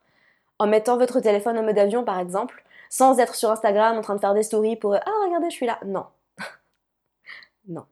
En 0.60 0.68
mettant 0.68 0.98
votre 0.98 1.20
téléphone 1.20 1.58
en 1.58 1.64
mode 1.64 1.78
avion 1.78 2.04
par 2.04 2.20
exemple, 2.20 2.64
sans 2.90 3.20
être 3.20 3.36
sur 3.36 3.52
Instagram 3.52 3.98
en 3.98 4.02
train 4.02 4.16
de 4.16 4.20
faire 4.20 4.34
des 4.34 4.44
stories 4.44 4.76
pour 4.76 4.96
Ah 4.96 5.12
regardez 5.26 5.50
je 5.50 5.56
suis 5.56 5.66
là. 5.66 5.80
Non. 5.86 6.06
non. 7.68 7.86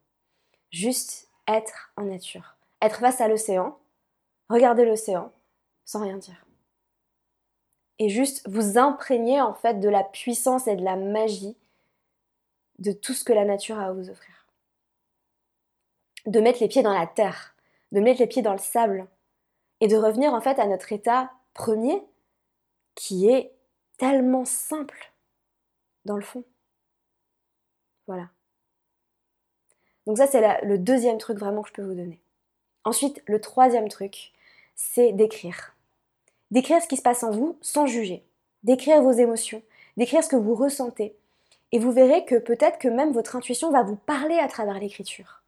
Juste 0.71 1.27
être 1.47 1.91
en 1.97 2.03
nature. 2.03 2.55
Être 2.81 2.99
face 2.99 3.21
à 3.21 3.27
l'océan, 3.27 3.77
Regardez 4.51 4.83
l'océan 4.83 5.31
sans 5.85 6.01
rien 6.01 6.17
dire. 6.17 6.45
Et 7.99 8.09
juste 8.09 8.45
vous 8.49 8.77
imprégner 8.77 9.39
en 9.39 9.53
fait 9.53 9.79
de 9.79 9.87
la 9.87 10.03
puissance 10.03 10.67
et 10.67 10.75
de 10.75 10.83
la 10.83 10.97
magie 10.97 11.55
de 12.77 12.91
tout 12.91 13.13
ce 13.13 13.23
que 13.23 13.31
la 13.31 13.45
nature 13.45 13.79
a 13.79 13.85
à 13.85 13.93
vous 13.93 14.09
offrir. 14.09 14.45
De 16.25 16.41
mettre 16.41 16.59
les 16.59 16.67
pieds 16.67 16.83
dans 16.83 16.93
la 16.93 17.07
terre, 17.07 17.55
de 17.93 18.01
mettre 18.01 18.19
les 18.19 18.27
pieds 18.27 18.41
dans 18.41 18.51
le 18.51 18.57
sable 18.57 19.07
et 19.79 19.87
de 19.87 19.95
revenir 19.95 20.33
en 20.33 20.41
fait 20.41 20.59
à 20.59 20.67
notre 20.67 20.91
état 20.91 21.31
premier 21.53 22.03
qui 22.95 23.29
est 23.29 23.53
tellement 23.97 24.43
simple 24.43 25.13
dans 26.03 26.17
le 26.17 26.23
fond. 26.23 26.43
Voilà. 28.05 28.27
Donc 30.05 30.17
ça 30.17 30.27
c'est 30.27 30.61
le 30.65 30.77
deuxième 30.77 31.19
truc 31.19 31.37
vraiment 31.37 31.61
que 31.61 31.69
je 31.69 31.73
peux 31.73 31.85
vous 31.85 31.95
donner. 31.95 32.21
Ensuite, 32.83 33.21
le 33.27 33.39
troisième 33.39 33.89
truc, 33.89 34.33
c'est 34.75 35.11
d'écrire. 35.11 35.75
D'écrire 36.51 36.81
ce 36.81 36.87
qui 36.87 36.97
se 36.97 37.01
passe 37.01 37.23
en 37.23 37.31
vous 37.31 37.57
sans 37.61 37.85
juger. 37.85 38.23
D'écrire 38.63 39.01
vos 39.01 39.11
émotions, 39.11 39.61
d'écrire 39.97 40.23
ce 40.23 40.29
que 40.29 40.35
vous 40.35 40.55
ressentez. 40.55 41.15
Et 41.71 41.79
vous 41.79 41.91
verrez 41.91 42.25
que 42.25 42.35
peut-être 42.35 42.79
que 42.79 42.87
même 42.87 43.13
votre 43.13 43.35
intuition 43.35 43.71
va 43.71 43.83
vous 43.83 43.95
parler 43.95 44.37
à 44.37 44.47
travers 44.47 44.79
l'écriture. 44.79 45.41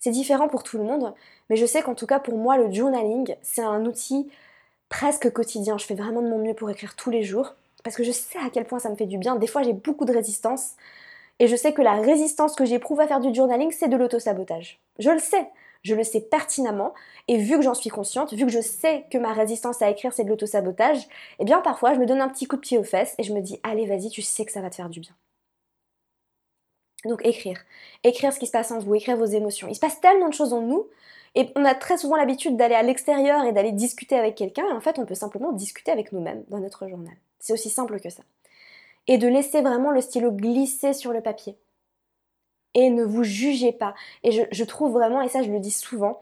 C'est 0.00 0.10
différent 0.10 0.48
pour 0.48 0.62
tout 0.62 0.78
le 0.78 0.84
monde, 0.84 1.14
mais 1.50 1.56
je 1.56 1.66
sais 1.66 1.82
qu'en 1.82 1.94
tout 1.94 2.06
cas 2.06 2.20
pour 2.20 2.36
moi, 2.36 2.56
le 2.56 2.72
journaling, 2.72 3.34
c'est 3.42 3.62
un 3.62 3.84
outil 3.84 4.30
presque 4.88 5.32
quotidien. 5.32 5.78
Je 5.78 5.86
fais 5.86 5.94
vraiment 5.94 6.22
de 6.22 6.28
mon 6.28 6.38
mieux 6.38 6.54
pour 6.54 6.70
écrire 6.70 6.96
tous 6.96 7.10
les 7.10 7.22
jours, 7.22 7.54
parce 7.84 7.96
que 7.96 8.04
je 8.04 8.12
sais 8.12 8.38
à 8.38 8.50
quel 8.50 8.64
point 8.64 8.78
ça 8.78 8.90
me 8.90 8.96
fait 8.96 9.06
du 9.06 9.18
bien. 9.18 9.36
Des 9.36 9.46
fois, 9.46 9.62
j'ai 9.62 9.72
beaucoup 9.72 10.04
de 10.04 10.12
résistance, 10.12 10.74
et 11.38 11.46
je 11.46 11.56
sais 11.56 11.72
que 11.72 11.82
la 11.82 11.94
résistance 11.94 12.54
que 12.54 12.64
j'éprouve 12.64 13.00
à 13.00 13.06
faire 13.06 13.20
du 13.20 13.34
journaling, 13.34 13.70
c'est 13.70 13.88
de 13.88 13.96
l'autosabotage. 13.96 14.80
Je 14.98 15.10
le 15.10 15.20
sais, 15.20 15.48
je 15.82 15.94
le 15.94 16.04
sais 16.04 16.20
pertinemment, 16.20 16.92
et 17.28 17.38
vu 17.38 17.56
que 17.56 17.62
j'en 17.62 17.74
suis 17.74 17.90
consciente, 17.90 18.32
vu 18.32 18.44
que 18.44 18.52
je 18.52 18.60
sais 18.60 19.06
que 19.10 19.18
ma 19.18 19.32
résistance 19.32 19.82
à 19.82 19.90
écrire 19.90 20.12
c'est 20.12 20.24
de 20.24 20.28
l'autosabotage, 20.28 21.08
eh 21.38 21.44
bien 21.44 21.60
parfois 21.60 21.94
je 21.94 22.00
me 22.00 22.06
donne 22.06 22.20
un 22.20 22.28
petit 22.28 22.46
coup 22.46 22.56
de 22.56 22.60
pied 22.60 22.78
aux 22.78 22.84
fesses 22.84 23.14
et 23.18 23.22
je 23.22 23.32
me 23.32 23.40
dis 23.40 23.60
allez 23.62 23.86
vas-y, 23.86 24.10
tu 24.10 24.22
sais 24.22 24.44
que 24.44 24.52
ça 24.52 24.60
va 24.60 24.70
te 24.70 24.76
faire 24.76 24.88
du 24.88 25.00
bien. 25.00 25.14
Donc 27.04 27.24
écrire, 27.24 27.60
écrire 28.02 28.32
ce 28.32 28.40
qui 28.40 28.46
se 28.46 28.52
passe 28.52 28.72
en 28.72 28.80
vous, 28.80 28.94
écrire 28.94 29.16
vos 29.16 29.24
émotions. 29.24 29.68
Il 29.68 29.74
se 29.74 29.80
passe 29.80 30.00
tellement 30.00 30.28
de 30.28 30.34
choses 30.34 30.52
en 30.52 30.62
nous, 30.62 30.88
et 31.34 31.48
on 31.54 31.64
a 31.64 31.74
très 31.74 31.96
souvent 31.98 32.16
l'habitude 32.16 32.56
d'aller 32.56 32.74
à 32.74 32.82
l'extérieur 32.82 33.44
et 33.44 33.52
d'aller 33.52 33.72
discuter 33.72 34.16
avec 34.16 34.34
quelqu'un, 34.34 34.68
et 34.68 34.72
en 34.72 34.80
fait 34.80 34.98
on 34.98 35.06
peut 35.06 35.14
simplement 35.14 35.52
discuter 35.52 35.92
avec 35.92 36.12
nous-mêmes 36.12 36.44
dans 36.48 36.58
notre 36.58 36.88
journal. 36.88 37.14
C'est 37.38 37.52
aussi 37.52 37.70
simple 37.70 38.00
que 38.00 38.10
ça. 38.10 38.22
Et 39.06 39.16
de 39.16 39.28
laisser 39.28 39.62
vraiment 39.62 39.90
le 39.90 40.00
stylo 40.00 40.32
glisser 40.32 40.92
sur 40.92 41.12
le 41.12 41.20
papier 41.20 41.56
et 42.78 42.90
ne 42.90 43.02
vous 43.02 43.24
jugez 43.24 43.72
pas. 43.72 43.94
Et 44.22 44.30
je, 44.30 44.64
trouve 44.64 44.92
vraiment, 44.92 45.20
et 45.20 45.28
ça 45.28 45.42
je 45.42 45.50
le 45.50 45.58
dis 45.58 45.72
souvent, 45.72 46.20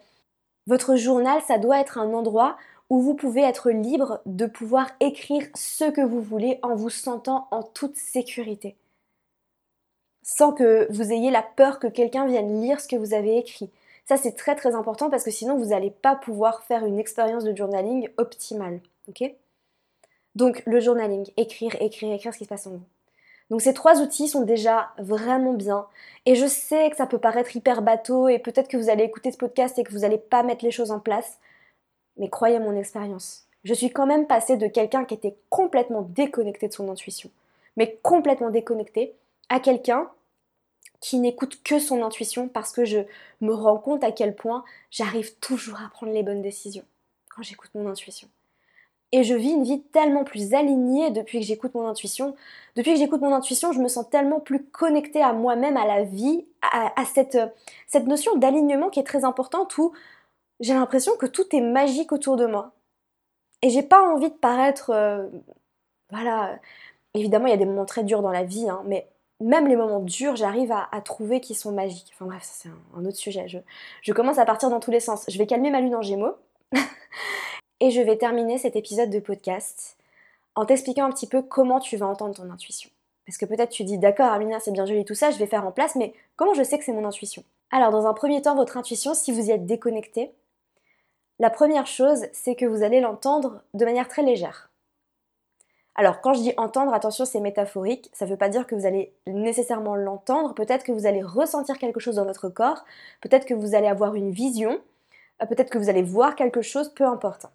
votre 0.66 0.96
journal, 0.96 1.42
ça 1.46 1.58
doit 1.58 1.78
être 1.78 1.98
un 1.98 2.14
endroit 2.14 2.56
où 2.88 3.00
vous 3.00 3.14
pouvez 3.14 3.42
être 3.42 3.70
libre 3.70 4.20
de 4.24 4.46
pouvoir 4.46 4.90
écrire 5.00 5.46
ce 5.54 5.84
que 5.90 6.00
vous 6.00 6.22
voulez 6.22 6.58
en 6.62 6.74
vous 6.74 6.88
sentant 6.88 7.46
en 7.50 7.62
toute 7.62 7.96
sécurité. 7.96 8.74
Sans 10.22 10.52
que 10.52 10.90
vous 10.90 11.12
ayez 11.12 11.30
la 11.30 11.42
peur 11.42 11.78
que 11.78 11.88
quelqu'un 11.88 12.26
vienne 12.26 12.62
lire 12.62 12.80
ce 12.80 12.88
que 12.88 12.96
vous 12.96 13.12
avez 13.12 13.36
écrit. 13.36 13.70
Ça, 14.06 14.16
c'est 14.16 14.32
très 14.32 14.54
très 14.56 14.74
important 14.74 15.10
parce 15.10 15.24
que 15.24 15.30
sinon, 15.30 15.58
vous 15.58 15.66
n'allez 15.66 15.90
pas 15.90 16.16
pouvoir 16.16 16.62
faire 16.62 16.86
une 16.86 16.98
expérience 16.98 17.44
de 17.44 17.54
journaling 17.54 18.08
optimale. 18.16 18.80
Donc, 20.34 20.62
le 20.64 20.80
journaling, 20.80 21.26
écrire, 21.36 21.76
écrire, 21.80 22.14
écrire 22.14 22.32
ce 22.32 22.38
qui 22.38 22.44
se 22.44 22.48
passe 22.48 22.66
en 22.66 22.70
vous. 22.70 22.95
Donc 23.50 23.60
ces 23.60 23.74
trois 23.74 24.00
outils 24.00 24.28
sont 24.28 24.42
déjà 24.42 24.90
vraiment 24.98 25.52
bien. 25.54 25.86
Et 26.24 26.34
je 26.34 26.46
sais 26.46 26.90
que 26.90 26.96
ça 26.96 27.06
peut 27.06 27.18
paraître 27.18 27.54
hyper 27.54 27.82
bateau 27.82 28.28
et 28.28 28.38
peut-être 28.38 28.68
que 28.68 28.76
vous 28.76 28.90
allez 28.90 29.04
écouter 29.04 29.30
ce 29.30 29.36
podcast 29.36 29.78
et 29.78 29.84
que 29.84 29.92
vous 29.92 30.00
n'allez 30.00 30.18
pas 30.18 30.42
mettre 30.42 30.64
les 30.64 30.70
choses 30.70 30.90
en 30.90 30.98
place. 30.98 31.38
Mais 32.16 32.28
croyez 32.28 32.58
mon 32.58 32.76
expérience. 32.76 33.46
Je 33.62 33.74
suis 33.74 33.90
quand 33.90 34.06
même 34.06 34.26
passée 34.26 34.56
de 34.56 34.66
quelqu'un 34.66 35.04
qui 35.04 35.14
était 35.14 35.36
complètement 35.48 36.02
déconnecté 36.02 36.68
de 36.68 36.72
son 36.72 36.88
intuition, 36.88 37.30
mais 37.76 37.98
complètement 38.02 38.50
déconnecté, 38.50 39.14
à 39.48 39.60
quelqu'un 39.60 40.08
qui 41.00 41.18
n'écoute 41.18 41.62
que 41.62 41.78
son 41.78 42.02
intuition 42.02 42.48
parce 42.48 42.72
que 42.72 42.84
je 42.84 43.00
me 43.40 43.52
rends 43.52 43.78
compte 43.78 44.02
à 44.02 44.12
quel 44.12 44.34
point 44.34 44.64
j'arrive 44.90 45.36
toujours 45.38 45.80
à 45.80 45.90
prendre 45.90 46.12
les 46.12 46.22
bonnes 46.22 46.42
décisions 46.42 46.84
quand 47.28 47.42
j'écoute 47.42 47.70
mon 47.74 47.88
intuition. 47.88 48.28
Et 49.12 49.22
je 49.22 49.34
vis 49.34 49.52
une 49.52 49.62
vie 49.62 49.82
tellement 49.82 50.24
plus 50.24 50.54
alignée 50.54 51.10
depuis 51.10 51.40
que 51.40 51.46
j'écoute 51.46 51.74
mon 51.74 51.86
intuition. 51.86 52.34
Depuis 52.74 52.92
que 52.92 52.98
j'écoute 52.98 53.20
mon 53.20 53.32
intuition, 53.32 53.72
je 53.72 53.80
me 53.80 53.88
sens 53.88 54.08
tellement 54.10 54.40
plus 54.40 54.64
connectée 54.64 55.22
à 55.22 55.32
moi-même, 55.32 55.76
à 55.76 55.86
la 55.86 56.02
vie, 56.02 56.44
à, 56.60 57.04
cette, 57.04 57.38
cette 57.86 58.06
notion 58.06 58.36
d'alignement 58.36 58.90
qui 58.90 59.00
est 59.00 59.04
très 59.04 59.24
importante 59.24 59.78
où 59.78 59.92
j'ai 60.60 60.74
l'impression 60.74 61.16
que 61.16 61.26
tout 61.26 61.54
est 61.54 61.60
magique 61.60 62.12
autour 62.12 62.36
de 62.36 62.46
moi. 62.46 62.72
Et 63.62 63.70
j'ai 63.70 63.82
pas 63.82 64.02
envie 64.02 64.30
de 64.30 64.34
paraître. 64.34 64.90
Euh, 64.90 65.26
voilà. 66.10 66.58
Évidemment, 67.14 67.46
il 67.46 67.50
y 67.50 67.54
a 67.54 67.58
des 67.58 67.64
moments 67.64 67.86
très 67.86 68.04
durs 68.04 68.22
dans 68.22 68.32
la 68.32 68.44
vie, 68.44 68.68
hein, 68.68 68.82
mais 68.86 69.08
même 69.40 69.66
les 69.66 69.76
moments 69.76 70.00
durs, 70.00 70.36
j'arrive 70.36 70.72
à, 70.72 71.00
trouver 71.02 71.40
qu'ils 71.40 71.56
sont 71.56 71.72
magiques. 71.72 72.10
Enfin 72.14 72.26
bref, 72.26 72.42
c'est 72.42 72.68
un, 72.94 73.04
autre 73.04 73.16
sujet. 73.16 73.48
Je, 73.48 73.58
je 74.02 74.12
commence 74.12 74.38
à 74.38 74.44
partir 74.44 74.70
dans 74.70 74.80
tous 74.80 74.90
les 74.90 75.00
sens. 75.00 75.24
Je 75.28 75.38
vais 75.38 75.46
calmer 75.46 75.70
ma 75.70 75.80
lune 75.80 75.94
en 75.94 76.02
gémeaux. 76.02 76.34
et 77.80 77.90
je 77.90 78.00
vais 78.00 78.16
terminer 78.16 78.58
cet 78.58 78.76
épisode 78.76 79.10
de 79.10 79.20
podcast 79.20 79.96
en 80.54 80.64
t'expliquant 80.64 81.04
un 81.04 81.10
petit 81.10 81.26
peu 81.26 81.42
comment 81.42 81.80
tu 81.80 81.96
vas 81.96 82.06
entendre 82.06 82.34
ton 82.34 82.50
intuition. 82.50 82.90
Parce 83.26 83.36
que 83.36 83.44
peut-être 83.44 83.70
tu 83.70 83.84
dis 83.84 83.98
d'accord 83.98 84.32
Amina 84.32 84.60
c'est 84.60 84.70
bien 84.70 84.86
joli 84.86 85.04
tout 85.04 85.14
ça, 85.14 85.30
je 85.30 85.38
vais 85.38 85.46
faire 85.46 85.66
en 85.66 85.72
place, 85.72 85.96
mais 85.96 86.14
comment 86.36 86.54
je 86.54 86.62
sais 86.62 86.78
que 86.78 86.84
c'est 86.84 86.92
mon 86.92 87.06
intuition? 87.06 87.44
Alors 87.70 87.90
dans 87.90 88.06
un 88.06 88.14
premier 88.14 88.40
temps, 88.40 88.54
votre 88.54 88.76
intuition, 88.76 89.14
si 89.14 89.32
vous 89.32 89.48
y 89.48 89.50
êtes 89.50 89.66
déconnecté, 89.66 90.32
la 91.38 91.50
première 91.50 91.86
chose, 91.86 92.26
c'est 92.32 92.54
que 92.54 92.64
vous 92.64 92.82
allez 92.82 93.00
l'entendre 93.00 93.62
de 93.74 93.84
manière 93.84 94.08
très 94.08 94.22
légère. 94.22 94.70
Alors 95.94 96.20
quand 96.20 96.34
je 96.34 96.40
dis 96.40 96.54
entendre, 96.56 96.94
attention, 96.94 97.24
c'est 97.24 97.40
métaphorique, 97.40 98.10
ça 98.12 98.24
ne 98.24 98.30
veut 98.30 98.36
pas 98.36 98.48
dire 98.48 98.66
que 98.66 98.74
vous 98.74 98.86
allez 98.86 99.12
nécessairement 99.26 99.96
l'entendre, 99.96 100.54
peut-être 100.54 100.84
que 100.84 100.92
vous 100.92 101.06
allez 101.06 101.22
ressentir 101.22 101.78
quelque 101.78 102.00
chose 102.00 102.16
dans 102.16 102.24
votre 102.24 102.48
corps, 102.48 102.84
peut-être 103.20 103.46
que 103.46 103.54
vous 103.54 103.74
allez 103.74 103.88
avoir 103.88 104.14
une 104.14 104.30
vision, 104.30 104.80
euh, 105.42 105.46
peut-être 105.46 105.70
que 105.70 105.78
vous 105.78 105.88
allez 105.90 106.02
voir 106.02 106.36
quelque 106.36 106.62
chose, 106.62 106.90
peu 106.94 107.04
importe. 107.04 107.46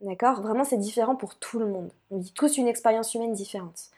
D'accord? 0.00 0.40
Vraiment, 0.42 0.64
c'est 0.64 0.78
différent 0.78 1.16
pour 1.16 1.36
tout 1.36 1.58
le 1.58 1.66
monde. 1.66 1.90
On 2.10 2.18
vit 2.18 2.32
tous 2.32 2.56
une 2.56 2.68
expérience 2.68 3.14
humaine 3.14 3.32
différente. 3.32 3.90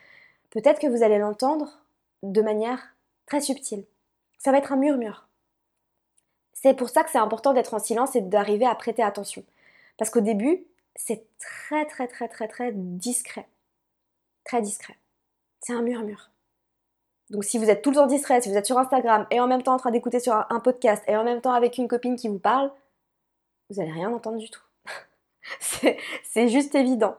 Peut-être 0.50 0.80
que 0.80 0.86
vous 0.86 1.02
allez 1.02 1.18
l'entendre 1.18 1.80
de 2.22 2.42
manière 2.42 2.94
très 3.26 3.40
subtile. 3.40 3.84
Ça 4.38 4.50
va 4.50 4.58
être 4.58 4.72
un 4.72 4.76
murmure. 4.76 5.28
C'est 6.54 6.74
pour 6.74 6.88
ça 6.88 7.04
que 7.04 7.10
c'est 7.10 7.18
important 7.18 7.52
d'être 7.52 7.74
en 7.74 7.78
silence 7.78 8.16
et 8.16 8.20
d'arriver 8.20 8.66
à 8.66 8.74
prêter 8.74 9.02
attention. 9.02 9.44
Parce 9.98 10.10
qu'au 10.10 10.20
début, 10.20 10.64
c'est 10.96 11.24
très 11.38 11.86
très 11.86 12.08
très 12.08 12.28
très 12.28 12.48
très 12.48 12.72
discret 12.72 13.46
très 14.50 14.62
discret. 14.62 14.96
C'est 15.60 15.72
un 15.72 15.82
murmure. 15.82 16.30
Donc 17.30 17.44
si 17.44 17.58
vous 17.58 17.70
êtes 17.70 17.82
tout 17.82 17.90
le 17.90 17.96
temps 17.96 18.06
distrait, 18.06 18.40
si 18.40 18.48
vous 18.48 18.56
êtes 18.56 18.66
sur 18.66 18.78
Instagram 18.78 19.26
et 19.30 19.40
en 19.40 19.46
même 19.46 19.62
temps 19.62 19.74
en 19.74 19.78
train 19.78 19.92
d'écouter 19.92 20.18
sur 20.18 20.34
un 20.34 20.60
podcast 20.60 21.04
et 21.06 21.16
en 21.16 21.22
même 21.22 21.40
temps 21.40 21.52
avec 21.52 21.78
une 21.78 21.86
copine 21.86 22.16
qui 22.16 22.28
vous 22.28 22.40
parle, 22.40 22.72
vous 23.68 23.76
n'allez 23.76 23.92
rien 23.92 24.12
entendre 24.12 24.38
du 24.38 24.50
tout. 24.50 24.62
c'est 26.22 26.48
juste 26.48 26.74
évident. 26.74 27.16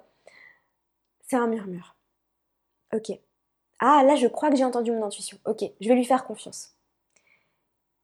C'est 1.28 1.36
un 1.36 1.48
murmure. 1.48 1.96
Ok. 2.94 3.12
Ah 3.80 4.04
là 4.04 4.16
je 4.16 4.28
crois 4.28 4.50
que 4.50 4.56
j'ai 4.56 4.66
entendu 4.66 4.92
mon 4.92 5.04
intuition. 5.04 5.38
Ok, 5.46 5.64
je 5.80 5.88
vais 5.88 5.96
lui 5.96 6.06
faire 6.06 6.26
confiance. 6.26 6.76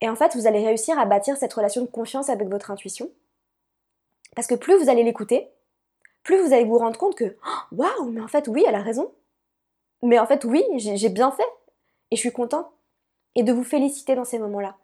Et 0.02 0.10
en 0.10 0.16
fait, 0.16 0.36
vous 0.36 0.48
allez 0.48 0.64
réussir 0.64 1.00
à 1.00 1.06
bâtir 1.06 1.38
cette 1.38 1.54
relation 1.54 1.82
de 1.82 1.88
confiance 1.88 2.30
avec 2.30 2.48
votre 2.48 2.70
intuition. 2.72 3.10
Parce 4.36 4.48
que 4.48 4.56
plus 4.56 4.78
vous 4.78 4.90
allez 4.90 5.04
l'écouter, 5.04 5.50
plus 6.24 6.40
vous 6.40 6.54
allez 6.54 6.66
vous 6.66 6.78
rendre 6.78 7.00
compte 7.00 7.16
que 7.16 7.38
oh, 7.46 7.76
waouh, 7.76 8.12
mais 8.12 8.22
en 8.22 8.28
fait 8.28 8.48
oui, 8.48 8.64
elle 8.68 8.76
a 8.76 8.82
raison. 8.82 9.12
Mais 10.04 10.20
en 10.20 10.28
fait 10.28 10.44
oui, 10.46 10.64
j'ai 10.76 11.10
bien 11.10 11.32
fait 11.32 11.48
et 12.12 12.16
je 12.16 12.22
suis 12.22 12.32
content. 12.32 12.72
Et 13.36 13.44
de 13.44 13.54
vous 13.54 13.64
féliciter 13.64 14.16
dans 14.16 14.26
ces 14.26 14.40
moments-là 14.40 14.78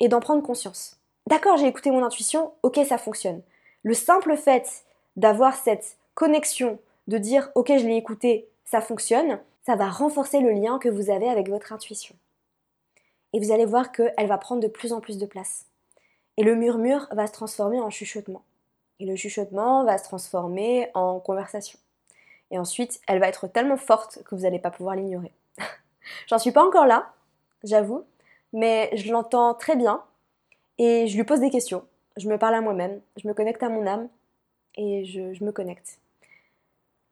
et 0.00 0.08
d'en 0.08 0.20
prendre 0.20 0.42
conscience. 0.42 0.98
D'accord, 1.26 1.56
j'ai 1.56 1.66
écouté 1.66 1.90
mon 1.90 2.04
intuition, 2.04 2.52
ok, 2.62 2.80
ça 2.88 2.98
fonctionne. 2.98 3.42
Le 3.82 3.94
simple 3.94 4.36
fait 4.36 4.84
d'avoir 5.16 5.54
cette 5.54 5.98
connexion, 6.14 6.78
de 7.08 7.18
dire 7.18 7.50
ok, 7.54 7.68
je 7.68 7.86
l'ai 7.86 7.96
écouté, 7.96 8.48
ça 8.64 8.80
fonctionne, 8.80 9.40
ça 9.66 9.76
va 9.76 9.88
renforcer 9.88 10.40
le 10.40 10.52
lien 10.52 10.78
que 10.78 10.88
vous 10.88 11.10
avez 11.10 11.28
avec 11.28 11.48
votre 11.48 11.72
intuition. 11.72 12.14
Et 13.32 13.40
vous 13.40 13.52
allez 13.52 13.66
voir 13.66 13.92
qu'elle 13.92 14.26
va 14.26 14.38
prendre 14.38 14.62
de 14.62 14.68
plus 14.68 14.92
en 14.92 15.00
plus 15.00 15.18
de 15.18 15.26
place. 15.26 15.66
Et 16.36 16.42
le 16.42 16.54
murmure 16.54 17.06
va 17.12 17.26
se 17.26 17.32
transformer 17.32 17.80
en 17.80 17.90
chuchotement. 17.90 18.42
Et 18.98 19.06
le 19.06 19.16
chuchotement 19.16 19.84
va 19.84 19.98
se 19.98 20.04
transformer 20.04 20.90
en 20.94 21.20
conversation. 21.20 21.78
Et 22.50 22.58
ensuite, 22.58 23.00
elle 23.06 23.20
va 23.20 23.28
être 23.28 23.46
tellement 23.46 23.76
forte 23.76 24.22
que 24.24 24.34
vous 24.34 24.42
n'allez 24.42 24.58
pas 24.58 24.70
pouvoir 24.70 24.96
l'ignorer. 24.96 25.32
J'en 26.26 26.38
suis 26.38 26.52
pas 26.52 26.64
encore 26.64 26.86
là, 26.86 27.12
j'avoue, 27.62 28.04
mais 28.52 28.90
je 28.94 29.12
l'entends 29.12 29.54
très 29.54 29.76
bien 29.76 30.02
et 30.78 31.06
je 31.06 31.16
lui 31.16 31.24
pose 31.24 31.40
des 31.40 31.50
questions. 31.50 31.84
Je 32.16 32.28
me 32.28 32.38
parle 32.38 32.54
à 32.54 32.60
moi-même, 32.60 33.00
je 33.16 33.28
me 33.28 33.34
connecte 33.34 33.62
à 33.62 33.68
mon 33.68 33.86
âme 33.86 34.08
et 34.80 35.04
je, 35.04 35.44
me 35.44 35.52
connecte. 35.52 35.98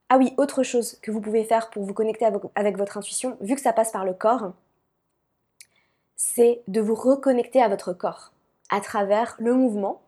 Ah 0.08 0.18
oui, 0.18 0.34
autre 0.38 0.62
chose 0.62 0.98
que 1.02 1.10
vous 1.10 1.20
pouvez 1.20 1.44
faire 1.44 1.70
pour 1.70 1.84
vous 1.84 1.94
connecter 1.94 2.24
avec 2.54 2.76
votre 2.76 2.96
intuition, 2.96 3.36
vu 3.40 3.54
que 3.54 3.60
ça 3.60 3.72
passe 3.72 3.92
par 3.92 4.04
le 4.04 4.14
corps, 4.14 4.52
c'est 6.16 6.62
de 6.66 6.80
vous 6.80 6.94
reconnecter 6.94 7.62
à 7.62 7.68
votre 7.68 7.92
corps 7.92 8.32
à 8.70 8.80
travers 8.80 9.36
le 9.38 9.54
mouvement 9.54 10.00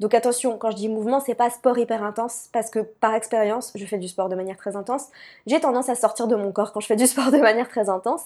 donc 0.00 0.14
attention, 0.14 0.56
quand 0.56 0.70
je 0.70 0.76
dis 0.76 0.88
mouvement, 0.88 1.20
c'est 1.20 1.34
pas 1.34 1.50
sport 1.50 1.76
hyper 1.76 2.02
intense 2.02 2.48
parce 2.54 2.70
que 2.70 2.78
par 2.78 3.14
expérience, 3.14 3.70
je 3.74 3.84
fais 3.84 3.98
du 3.98 4.08
sport 4.08 4.30
de 4.30 4.34
manière 4.34 4.56
très 4.56 4.74
intense. 4.74 5.08
J'ai 5.46 5.60
tendance 5.60 5.90
à 5.90 5.94
sortir 5.94 6.26
de 6.26 6.36
mon 6.36 6.52
corps 6.52 6.72
quand 6.72 6.80
je 6.80 6.86
fais 6.86 6.96
du 6.96 7.06
sport 7.06 7.30
de 7.30 7.36
manière 7.42 7.68
très 7.68 7.90
intense. 7.90 8.24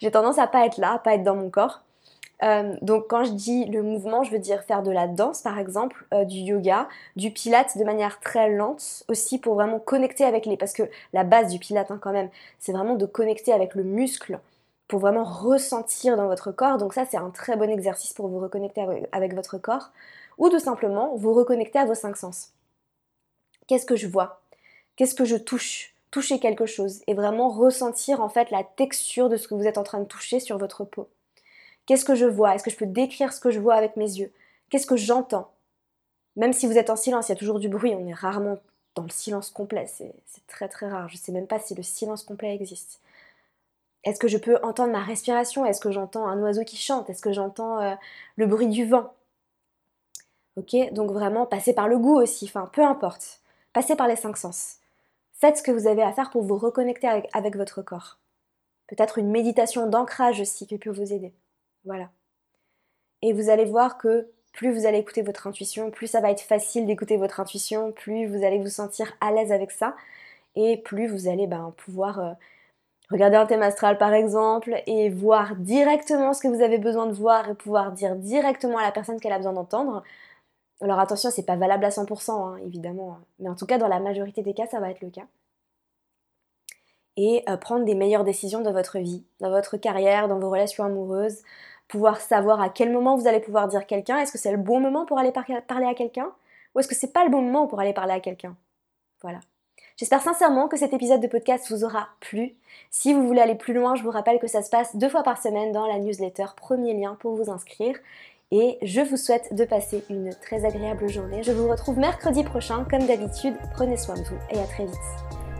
J'ai 0.00 0.10
tendance 0.10 0.38
à 0.38 0.46
pas 0.46 0.66
être 0.66 0.76
là, 0.76 0.92
à 0.92 0.98
pas 0.98 1.14
être 1.14 1.22
dans 1.22 1.34
mon 1.34 1.48
corps. 1.48 1.80
Euh, 2.42 2.76
donc 2.82 3.06
quand 3.08 3.24
je 3.24 3.32
dis 3.32 3.64
le 3.66 3.82
mouvement, 3.82 4.22
je 4.24 4.30
veux 4.30 4.38
dire 4.38 4.62
faire 4.64 4.82
de 4.82 4.90
la 4.90 5.06
danse 5.06 5.42
par 5.42 5.58
exemple, 5.58 6.04
euh, 6.12 6.24
du 6.24 6.38
yoga, 6.38 6.88
du 7.16 7.30
pilate 7.30 7.78
de 7.78 7.84
manière 7.84 8.20
très 8.20 8.50
lente 8.50 9.04
aussi 9.08 9.38
pour 9.38 9.54
vraiment 9.54 9.78
connecter 9.78 10.24
avec 10.24 10.46
les... 10.46 10.56
Parce 10.56 10.72
que 10.72 10.82
la 11.12 11.24
base 11.24 11.52
du 11.52 11.58
pilate 11.58 11.90
hein, 11.90 11.98
quand 12.00 12.12
même, 12.12 12.30
c'est 12.58 12.72
vraiment 12.72 12.96
de 12.96 13.06
connecter 13.06 13.52
avec 13.52 13.74
le 13.74 13.84
muscle 13.84 14.40
pour 14.88 15.00
vraiment 15.00 15.24
ressentir 15.24 16.16
dans 16.16 16.26
votre 16.26 16.52
corps. 16.52 16.78
Donc 16.78 16.92
ça 16.94 17.04
c'est 17.06 17.16
un 17.16 17.30
très 17.30 17.56
bon 17.56 17.70
exercice 17.70 18.12
pour 18.12 18.28
vous 18.28 18.40
reconnecter 18.40 18.84
avec 19.12 19.34
votre 19.34 19.58
corps 19.58 19.90
ou 20.38 20.48
tout 20.50 20.58
simplement 20.58 21.14
vous 21.16 21.32
reconnecter 21.34 21.78
à 21.78 21.86
vos 21.86 21.94
cinq 21.94 22.16
sens. 22.16 22.52
Qu'est-ce 23.66 23.86
que 23.86 23.96
je 23.96 24.08
vois? 24.08 24.42
Qu'est-ce 24.96 25.14
que 25.14 25.24
je 25.24 25.36
touche? 25.36 25.94
Toucher 26.10 26.38
quelque 26.38 26.66
chose 26.66 27.02
et 27.06 27.14
vraiment 27.14 27.48
ressentir 27.48 28.20
en 28.20 28.28
fait 28.28 28.50
la 28.50 28.62
texture 28.64 29.28
de 29.28 29.36
ce 29.36 29.48
que 29.48 29.54
vous 29.54 29.66
êtes 29.66 29.78
en 29.78 29.82
train 29.82 30.00
de 30.00 30.04
toucher 30.04 30.40
sur 30.40 30.58
votre 30.58 30.84
peau. 30.84 31.08
Qu'est-ce 31.86 32.04
que 32.04 32.14
je 32.14 32.26
vois? 32.26 32.54
Est-ce 32.54 32.64
que 32.64 32.70
je 32.70 32.76
peux 32.76 32.86
décrire 32.86 33.32
ce 33.32 33.40
que 33.40 33.50
je 33.50 33.60
vois 33.60 33.74
avec 33.74 33.96
mes 33.96 34.04
yeux? 34.18 34.32
Qu'est-ce 34.70 34.86
que 34.86 34.96
j'entends? 34.96 35.50
Même 36.36 36.52
si 36.52 36.66
vous 36.66 36.78
êtes 36.78 36.90
en 36.90 36.96
silence, 36.96 37.28
il 37.28 37.32
y 37.32 37.34
a 37.34 37.38
toujours 37.38 37.60
du 37.60 37.68
bruit, 37.68 37.94
on 37.94 38.06
est 38.06 38.14
rarement 38.14 38.58
dans 38.94 39.02
le 39.02 39.10
silence 39.10 39.50
complet, 39.50 39.86
c'est 39.88 40.14
très 40.46 40.68
très 40.68 40.88
rare. 40.88 41.08
Je 41.08 41.14
ne 41.14 41.18
sais 41.18 41.32
même 41.32 41.46
pas 41.46 41.58
si 41.58 41.74
le 41.74 41.82
silence 41.82 42.22
complet 42.24 42.54
existe. 42.54 43.00
Est-ce 44.04 44.20
que 44.20 44.28
je 44.28 44.38
peux 44.38 44.58
entendre 44.62 44.92
ma 44.92 45.02
respiration? 45.02 45.64
Est-ce 45.64 45.80
que 45.80 45.90
j'entends 45.90 46.26
un 46.26 46.40
oiseau 46.42 46.64
qui 46.64 46.76
chante? 46.76 47.08
Est-ce 47.10 47.22
que 47.22 47.32
j'entends 47.32 47.80
euh, 47.80 47.94
le 48.36 48.46
bruit 48.46 48.68
du 48.68 48.84
vent? 48.86 49.12
Ok? 50.56 50.76
Donc 50.92 51.10
vraiment, 51.10 51.46
passez 51.46 51.74
par 51.74 51.88
le 51.88 51.98
goût 51.98 52.16
aussi, 52.16 52.44
enfin 52.46 52.70
peu 52.72 52.84
importe. 52.84 53.40
Passez 53.72 53.96
par 53.96 54.06
les 54.06 54.16
cinq 54.16 54.36
sens. 54.36 54.76
Faites 55.32 55.58
ce 55.58 55.62
que 55.62 55.72
vous 55.72 55.86
avez 55.88 56.02
à 56.02 56.12
faire 56.12 56.30
pour 56.30 56.42
vous 56.42 56.56
reconnecter 56.56 57.08
avec, 57.32 57.56
votre 57.56 57.82
corps. 57.82 58.18
Peut-être 58.86 59.18
une 59.18 59.30
méditation 59.30 59.88
d'ancrage 59.88 60.40
aussi 60.40 60.66
qui 60.66 60.78
peut 60.78 60.90
vous 60.90 61.12
aider. 61.12 61.32
Voilà. 61.84 62.10
Et 63.22 63.32
vous 63.32 63.48
allez 63.50 63.64
voir 63.64 63.98
que 63.98 64.30
plus 64.52 64.72
vous 64.72 64.86
allez 64.86 64.98
écouter 64.98 65.22
votre 65.22 65.46
intuition, 65.46 65.90
plus 65.90 66.06
ça 66.06 66.20
va 66.20 66.30
être 66.30 66.40
facile 66.40 66.86
d'écouter 66.86 67.16
votre 67.16 67.40
intuition, 67.40 67.92
plus 67.92 68.26
vous 68.26 68.44
allez 68.44 68.58
vous 68.58 68.68
sentir 68.68 69.16
à 69.20 69.32
l'aise 69.32 69.52
avec 69.52 69.70
ça, 69.72 69.96
et 70.56 70.76
plus 70.78 71.08
vous 71.08 71.28
allez 71.28 71.46
ben, 71.46 71.74
pouvoir 71.76 72.20
euh, 72.20 72.32
regarder 73.10 73.36
un 73.36 73.46
thème 73.46 73.62
astral 73.62 73.98
par 73.98 74.14
exemple, 74.14 74.82
et 74.86 75.10
voir 75.10 75.56
directement 75.56 76.32
ce 76.34 76.40
que 76.42 76.48
vous 76.48 76.62
avez 76.62 76.78
besoin 76.78 77.06
de 77.06 77.12
voir, 77.12 77.50
et 77.50 77.54
pouvoir 77.54 77.92
dire 77.92 78.16
directement 78.16 78.78
à 78.78 78.82
la 78.82 78.92
personne 78.92 79.20
qu'elle 79.20 79.32
a 79.32 79.38
besoin 79.38 79.54
d'entendre, 79.54 80.04
alors 80.80 80.98
attention, 81.00 81.30
c'est 81.30 81.46
pas 81.46 81.56
valable 81.56 81.84
à 81.84 81.90
100%, 81.90 82.30
hein, 82.30 82.58
évidemment, 82.64 83.18
mais 83.40 83.48
en 83.48 83.54
tout 83.56 83.66
cas, 83.66 83.78
dans 83.78 83.88
la 83.88 84.00
majorité 84.00 84.42
des 84.42 84.54
cas, 84.54 84.66
ça 84.66 84.80
va 84.80 84.90
être 84.90 85.00
le 85.02 85.10
cas. 85.10 85.26
Et 87.16 87.44
euh, 87.48 87.56
prendre 87.56 87.84
des 87.84 87.94
meilleures 87.94 88.24
décisions 88.24 88.60
dans 88.60 88.72
votre 88.72 88.98
vie, 88.98 89.24
dans 89.40 89.50
votre 89.50 89.76
carrière, 89.76 90.28
dans 90.28 90.38
vos 90.38 90.50
relations 90.50 90.84
amoureuses, 90.84 91.42
pouvoir 91.88 92.20
savoir 92.20 92.60
à 92.60 92.68
quel 92.68 92.92
moment 92.92 93.16
vous 93.16 93.26
allez 93.26 93.40
pouvoir 93.40 93.68
dire 93.68 93.86
quelqu'un. 93.86 94.18
Est-ce 94.18 94.32
que 94.32 94.38
c'est 94.38 94.52
le 94.52 94.58
bon 94.58 94.80
moment 94.80 95.06
pour 95.06 95.18
aller 95.18 95.32
parler 95.32 95.86
à 95.86 95.94
quelqu'un 95.94 96.32
Ou 96.74 96.80
est-ce 96.80 96.88
que 96.88 96.94
c'est 96.94 97.12
pas 97.12 97.24
le 97.24 97.30
bon 97.30 97.42
moment 97.42 97.66
pour 97.66 97.80
aller 97.80 97.92
parler 97.92 98.12
à 98.12 98.20
quelqu'un? 98.20 98.56
Voilà. 99.22 99.40
J'espère 99.96 100.22
sincèrement 100.22 100.66
que 100.66 100.76
cet 100.76 100.92
épisode 100.92 101.20
de 101.20 101.28
podcast 101.28 101.70
vous 101.70 101.84
aura 101.84 102.08
plu. 102.18 102.56
Si 102.90 103.14
vous 103.14 103.26
voulez 103.26 103.40
aller 103.40 103.54
plus 103.54 103.74
loin, 103.74 103.94
je 103.94 104.02
vous 104.02 104.10
rappelle 104.10 104.40
que 104.40 104.48
ça 104.48 104.62
se 104.62 104.70
passe 104.70 104.96
deux 104.96 105.08
fois 105.08 105.22
par 105.22 105.40
semaine 105.40 105.70
dans 105.70 105.86
la 105.86 105.98
newsletter. 105.98 106.46
Premier 106.56 106.94
lien 106.94 107.16
pour 107.20 107.34
vous 107.36 107.50
inscrire. 107.50 107.96
Et 108.50 108.78
je 108.82 109.00
vous 109.00 109.16
souhaite 109.16 109.54
de 109.54 109.64
passer 109.64 110.04
une 110.10 110.30
très 110.42 110.64
agréable 110.64 111.08
journée. 111.08 111.42
Je 111.42 111.52
vous 111.52 111.68
retrouve 111.68 111.98
mercredi 111.98 112.44
prochain, 112.44 112.84
comme 112.90 113.06
d'habitude. 113.06 113.56
Prenez 113.72 113.96
soin 113.96 114.16
de 114.16 114.22
vous 114.22 114.38
et 114.50 114.58
à 114.58 114.66
très 114.66 114.84
vite. 114.84 115.43